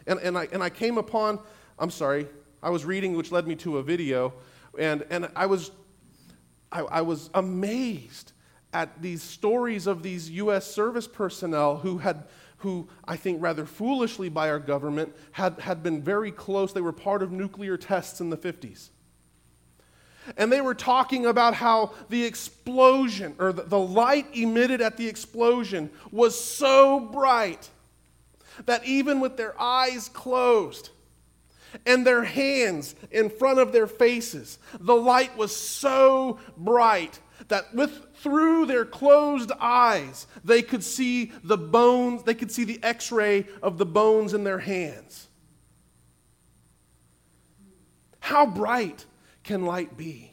and, 0.07 0.21
and, 0.21 0.39
I, 0.39 0.49
and 0.53 0.63
I 0.63 0.71
came 0.71 0.99
upon, 0.99 1.41
I'm 1.79 1.91
sorry, 1.91 2.29
I 2.63 2.71
was 2.71 2.85
reading, 2.85 3.17
which 3.17 3.33
led 3.33 3.47
me 3.47 3.57
to 3.57 3.79
a 3.79 3.83
video, 3.83 4.33
and, 4.79 5.05
and 5.11 5.29
I, 5.35 5.47
was, 5.47 5.73
I, 6.71 6.83
I 6.83 7.01
was 7.01 7.31
amazed 7.35 8.33
at 8.73 9.03
these 9.03 9.23
stories 9.23 9.87
of 9.87 10.03
these 10.03 10.31
U.S. 10.31 10.67
service 10.67 11.09
personnel 11.09 11.77
who 11.77 11.99
had 11.99 12.25
who 12.63 12.89
I 13.05 13.17
think 13.17 13.43
rather 13.43 13.67
foolishly 13.67 14.29
by 14.29 14.49
our 14.49 14.61
government 14.61 15.15
had, 15.33 15.59
had 15.59 15.83
been 15.83 16.01
very 16.01 16.31
close. 16.31 16.73
They 16.73 16.81
were 16.81 16.93
part 16.93 17.21
of 17.21 17.33
nuclear 17.33 17.77
tests 17.77 18.21
in 18.21 18.31
the 18.31 18.37
50s. 18.37 18.91
And 20.37 20.53
they 20.53 20.61
were 20.61 20.75
talking 20.75 21.27
about 21.27 21.55
how 21.55 21.93
the 22.09 22.25
explosion, 22.25 23.35
or 23.39 23.53
the, 23.53 23.63
the 23.63 23.79
light 23.79 24.27
emitted 24.35 24.81
at 24.81 24.97
the 24.97 25.09
explosion, 25.09 25.91
was 26.11 26.39
so 26.39 27.01
bright 27.01 27.71
that 28.67 28.85
even 28.85 29.21
with 29.21 29.37
their 29.37 29.61
eyes 29.61 30.09
closed 30.09 30.91
and 31.87 32.07
their 32.07 32.23
hands 32.23 32.95
in 33.11 33.31
front 33.31 33.59
of 33.59 33.73
their 33.73 33.87
faces, 33.87 34.59
the 34.79 34.95
light 34.95 35.37
was 35.37 35.55
so 35.55 36.39
bright 36.57 37.19
that 37.49 37.75
with 37.75 38.15
through 38.17 38.67
their 38.67 38.85
closed 38.85 39.51
eyes 39.59 40.29
they 40.45 40.63
could 40.63 40.85
see 40.85 41.33
the 41.43 41.59
bones 41.59 42.23
they 42.23 42.35
could 42.35 42.53
see 42.53 42.63
the 42.63 42.79
x-ray 42.85 43.45
of 43.63 43.79
the 43.79 43.87
bones 43.87 44.33
in 44.33 44.45
their 44.45 44.61
hands. 44.61 45.29
How 48.21 48.47
bright 48.47 49.05
can 49.45 49.65
light 49.65 49.97
be? 49.97 50.33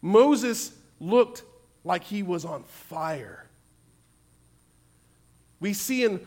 Moses 0.00 0.72
looked 1.00 1.42
like 1.84 2.04
he 2.04 2.22
was 2.22 2.44
on 2.44 2.62
fire. 2.64 3.46
We 5.60 5.72
see 5.72 6.04
in 6.04 6.20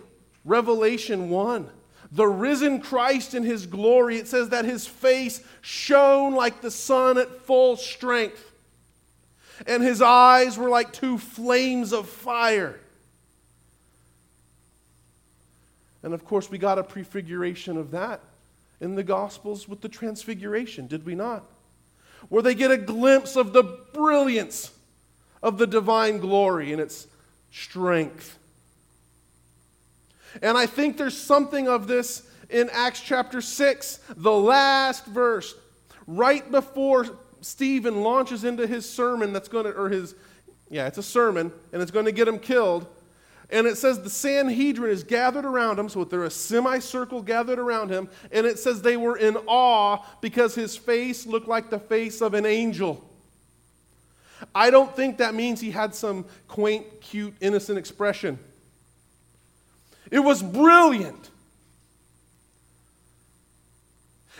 Revelation 0.43 1.29
1. 1.29 1.69
The 2.13 2.27
risen 2.27 2.81
Christ 2.81 3.33
in 3.33 3.43
his 3.43 3.65
glory, 3.65 4.17
it 4.17 4.27
says 4.27 4.49
that 4.49 4.65
his 4.65 4.85
face 4.85 5.41
shone 5.61 6.33
like 6.33 6.61
the 6.61 6.71
sun 6.71 7.17
at 7.17 7.29
full 7.43 7.77
strength, 7.77 8.51
and 9.65 9.81
his 9.81 10.01
eyes 10.01 10.57
were 10.57 10.67
like 10.67 10.91
two 10.91 11.17
flames 11.17 11.93
of 11.93 12.09
fire. 12.09 12.77
And 16.03 16.13
of 16.13 16.25
course, 16.25 16.49
we 16.49 16.57
got 16.57 16.79
a 16.79 16.83
prefiguration 16.83 17.77
of 17.77 17.91
that 17.91 18.19
in 18.81 18.95
the 18.95 19.03
Gospels 19.03 19.69
with 19.69 19.79
the 19.79 19.87
Transfiguration, 19.87 20.87
did 20.87 21.05
we 21.05 21.15
not? 21.15 21.45
Where 22.27 22.41
they 22.41 22.55
get 22.55 22.71
a 22.71 22.77
glimpse 22.77 23.35
of 23.35 23.53
the 23.53 23.63
brilliance 23.93 24.71
of 25.41 25.57
the 25.57 25.67
divine 25.67 26.17
glory 26.17 26.71
and 26.73 26.81
its 26.81 27.07
strength. 27.51 28.37
And 30.41 30.57
I 30.57 30.65
think 30.65 30.97
there's 30.97 31.17
something 31.17 31.67
of 31.67 31.87
this 31.87 32.23
in 32.49 32.69
Acts 32.73 33.01
chapter 33.01 33.39
6, 33.39 33.99
the 34.17 34.31
last 34.31 35.05
verse, 35.05 35.55
right 36.07 36.49
before 36.51 37.07
Stephen 37.41 38.01
launches 38.01 38.43
into 38.43 38.67
his 38.67 38.89
sermon 38.89 39.31
that's 39.33 39.47
going 39.47 39.65
to, 39.65 39.71
or 39.71 39.89
his, 39.89 40.15
yeah, 40.69 40.87
it's 40.87 40.97
a 40.97 41.03
sermon, 41.03 41.51
and 41.71 41.81
it's 41.81 41.91
going 41.91 42.05
to 42.05 42.11
get 42.11 42.27
him 42.27 42.39
killed. 42.39 42.87
And 43.51 43.67
it 43.67 43.77
says 43.77 44.01
the 44.01 44.09
Sanhedrin 44.09 44.91
is 44.91 45.03
gathered 45.03 45.43
around 45.43 45.77
him, 45.77 45.89
so 45.89 46.05
they're 46.05 46.23
a 46.23 46.31
semicircle 46.31 47.21
gathered 47.21 47.59
around 47.59 47.89
him. 47.89 48.09
And 48.31 48.45
it 48.45 48.57
says 48.57 48.81
they 48.81 48.95
were 48.95 49.17
in 49.17 49.35
awe 49.45 50.05
because 50.21 50.55
his 50.55 50.77
face 50.77 51.25
looked 51.25 51.49
like 51.49 51.69
the 51.69 51.79
face 51.79 52.21
of 52.21 52.33
an 52.33 52.45
angel. 52.45 53.05
I 54.55 54.69
don't 54.69 54.95
think 54.95 55.17
that 55.17 55.35
means 55.35 55.59
he 55.59 55.71
had 55.71 55.93
some 55.93 56.25
quaint, 56.47 57.01
cute, 57.01 57.35
innocent 57.41 57.77
expression. 57.77 58.39
It 60.09 60.19
was 60.19 60.41
brilliant. 60.41 61.29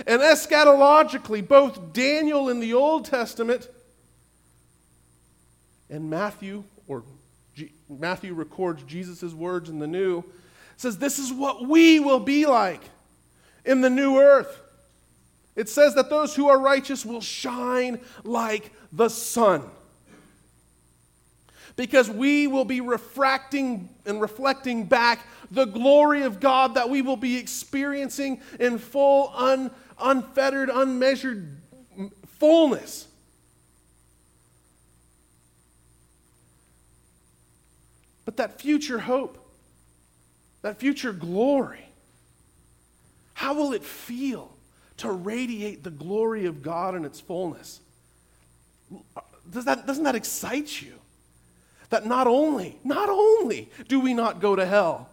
And 0.08 0.22
eschatologically, 0.22 1.46
both 1.46 1.94
Daniel 1.94 2.50
in 2.50 2.60
the 2.60 2.74
Old 2.74 3.06
Testament 3.06 3.70
and 5.90 6.10
Matthew, 6.10 6.64
Matthew 8.00 8.34
records 8.34 8.84
Jesus' 8.84 9.34
words 9.34 9.70
in 9.70 9.80
the 9.80 9.88
New, 9.88 10.24
says, 10.78 10.98
This 10.98 11.20
is 11.20 11.32
what 11.32 11.68
we 11.68 12.00
will 12.00 12.20
be 12.20 12.46
like 12.46 12.82
in 13.66 13.82
the 13.82 13.90
new 13.90 14.18
earth. 14.20 14.62
It 15.56 15.70
says 15.70 15.96
that 15.96 16.10
those 16.10 16.36
who 16.36 16.48
are 16.48 16.60
righteous 16.60 17.06
will 17.06 17.22
shine 17.22 18.00
like 18.24 18.72
the 18.92 19.10
sun 19.10 19.64
because 21.76 22.10
we 22.10 22.48
will 22.48 22.66
be 22.66 22.82
refracting 22.82 23.90
and 24.06 24.22
reflecting 24.22 24.86
back 24.86 25.26
the 25.52 25.66
glory 25.66 26.24
of 26.24 26.40
God 26.40 26.76
that 26.76 26.90
we 26.90 27.02
will 27.02 27.18
be 27.18 27.38
experiencing 27.38 28.42
in 28.60 28.78
full, 28.78 29.32
un, 29.36 29.72
unfettered, 30.00 30.70
unmeasured 30.70 31.58
fullness. 32.40 33.08
But 38.32 38.38
that 38.38 38.62
future 38.62 38.98
hope, 38.98 39.38
that 40.62 40.80
future 40.80 41.12
glory, 41.12 41.84
how 43.34 43.54
will 43.56 43.74
it 43.74 43.84
feel 43.84 44.56
to 44.98 45.12
radiate 45.12 45.84
the 45.84 45.92
glory 45.92 46.46
of 46.46 46.62
God 46.64 46.96
in 46.96 47.04
its 47.04 47.20
fullness? 47.20 47.82
Does 49.52 49.66
that, 49.66 49.86
doesn't 49.86 50.06
that 50.06 50.16
excite 50.16 50.82
you? 50.82 50.94
that 51.90 52.06
not 52.06 52.26
only, 52.26 52.80
not 52.86 53.10
only 53.10 53.70
do 53.90 54.00
we 54.00 54.14
not 54.14 54.40
go 54.40 54.56
to 54.56 54.66
hell, 54.66 55.10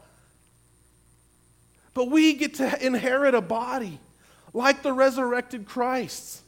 but 1.92 2.08
we 2.08 2.34
get 2.34 2.54
to 2.54 2.86
inherit 2.86 3.34
a 3.34 3.40
body 3.40 3.98
like 4.54 4.84
the 4.84 4.92
resurrected 4.92 5.66
Christ's 5.66 6.40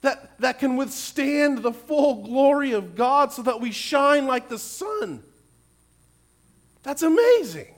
that, 0.00 0.40
that 0.40 0.58
can 0.60 0.76
withstand 0.78 1.58
the 1.58 1.74
full 1.74 2.22
glory 2.24 2.72
of 2.72 2.96
God 2.96 3.32
so 3.32 3.42
that 3.42 3.60
we 3.60 3.70
shine 3.70 4.26
like 4.26 4.48
the 4.48 4.58
sun. 4.58 5.22
That's 6.82 7.02
amazing. 7.02 7.74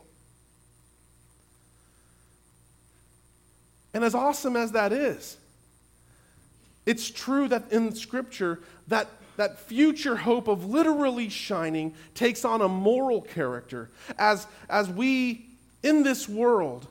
And 3.93 4.03
as 4.03 4.15
awesome 4.15 4.57
as 4.57 4.73
that 4.73 4.93
is, 4.93 5.37
it's 6.85 7.11
true 7.11 7.49
that 7.49 7.71
in 7.71 7.95
Scripture 7.95 8.61
that 8.89 9.09
that 9.37 9.59
future 9.59 10.17
hope 10.17 10.49
of 10.49 10.65
literally 10.67 11.29
shining 11.29 11.95
takes 12.15 12.45
on 12.45 12.61
a 12.61 12.69
moral 12.69 13.21
character 13.21 13.91
as, 14.19 14.47
as 14.69 14.89
we 14.89 15.47
in 15.83 16.03
this 16.03 16.29
world 16.29 16.87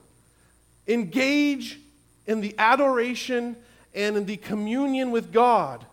engage 0.87 1.79
in 2.27 2.41
the 2.41 2.53
adoration 2.57 3.55
and 3.93 4.17
in 4.17 4.25
the 4.25 4.37
communion 4.37 5.11
with 5.11 5.31
God, 5.31 5.85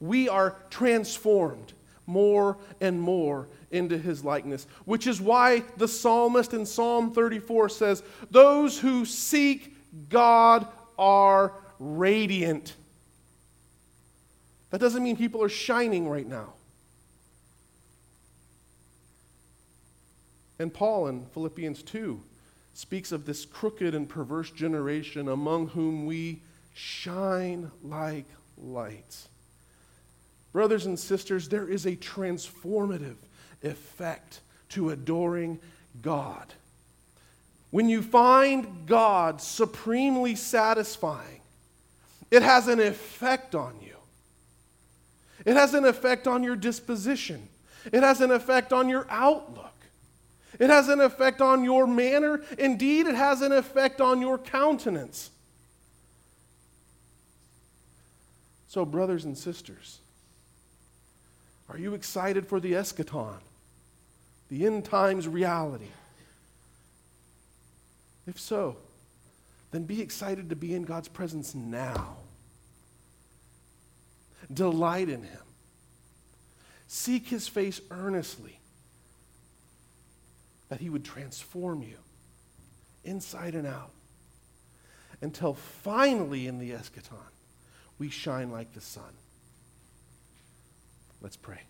we 0.00 0.28
are 0.28 0.56
transformed 0.70 1.72
more 2.08 2.56
and 2.80 3.00
more 3.00 3.48
into 3.70 3.98
his 3.98 4.24
likeness, 4.24 4.66
which 4.86 5.06
is 5.06 5.20
why 5.20 5.62
the 5.76 5.86
psalmist 5.86 6.54
in 6.54 6.66
Psalm 6.66 7.12
34 7.12 7.68
says, 7.68 8.02
Those 8.30 8.78
who 8.78 9.04
seek 9.04 9.76
God 10.08 10.66
are 10.98 11.52
radiant. 11.78 12.74
That 14.70 14.80
doesn't 14.80 15.02
mean 15.02 15.16
people 15.16 15.42
are 15.42 15.48
shining 15.48 16.08
right 16.08 16.26
now. 16.26 16.54
And 20.58 20.74
Paul 20.74 21.06
in 21.06 21.26
Philippians 21.26 21.82
2 21.82 22.20
speaks 22.74 23.12
of 23.12 23.26
this 23.26 23.44
crooked 23.44 23.94
and 23.94 24.08
perverse 24.08 24.50
generation 24.50 25.28
among 25.28 25.68
whom 25.68 26.06
we 26.06 26.40
shine 26.74 27.70
like 27.82 28.26
lights. 28.56 29.28
Brothers 30.58 30.86
and 30.86 30.98
sisters, 30.98 31.48
there 31.48 31.68
is 31.68 31.86
a 31.86 31.94
transformative 31.94 33.14
effect 33.62 34.40
to 34.70 34.90
adoring 34.90 35.60
God. 36.02 36.52
When 37.70 37.88
you 37.88 38.02
find 38.02 38.84
God 38.84 39.40
supremely 39.40 40.34
satisfying, 40.34 41.42
it 42.32 42.42
has 42.42 42.66
an 42.66 42.80
effect 42.80 43.54
on 43.54 43.76
you. 43.80 43.94
It 45.44 45.54
has 45.54 45.74
an 45.74 45.84
effect 45.84 46.26
on 46.26 46.42
your 46.42 46.56
disposition. 46.56 47.48
It 47.92 48.02
has 48.02 48.20
an 48.20 48.32
effect 48.32 48.72
on 48.72 48.88
your 48.88 49.06
outlook. 49.10 49.76
It 50.58 50.70
has 50.70 50.88
an 50.88 51.00
effect 51.00 51.40
on 51.40 51.62
your 51.62 51.86
manner. 51.86 52.42
Indeed, 52.58 53.06
it 53.06 53.14
has 53.14 53.42
an 53.42 53.52
effect 53.52 54.00
on 54.00 54.20
your 54.20 54.38
countenance. 54.38 55.30
So, 58.66 58.84
brothers 58.84 59.24
and 59.24 59.38
sisters, 59.38 60.00
are 61.68 61.78
you 61.78 61.94
excited 61.94 62.46
for 62.46 62.60
the 62.60 62.72
eschaton, 62.72 63.38
the 64.48 64.64
end 64.64 64.84
times 64.84 65.28
reality? 65.28 65.88
If 68.26 68.38
so, 68.40 68.76
then 69.70 69.84
be 69.84 70.00
excited 70.00 70.50
to 70.50 70.56
be 70.56 70.74
in 70.74 70.82
God's 70.82 71.08
presence 71.08 71.54
now. 71.54 72.16
Delight 74.52 75.08
in 75.08 75.22
him. 75.22 75.40
Seek 76.86 77.26
his 77.28 77.48
face 77.48 77.80
earnestly 77.90 78.58
that 80.68 80.80
he 80.80 80.88
would 80.88 81.04
transform 81.04 81.82
you 81.82 81.96
inside 83.04 83.54
and 83.54 83.66
out 83.66 83.90
until 85.20 85.54
finally 85.54 86.46
in 86.46 86.58
the 86.58 86.70
eschaton 86.70 87.16
we 87.98 88.08
shine 88.08 88.50
like 88.50 88.72
the 88.72 88.80
sun. 88.80 89.12
Let's 91.20 91.36
pray. 91.36 91.60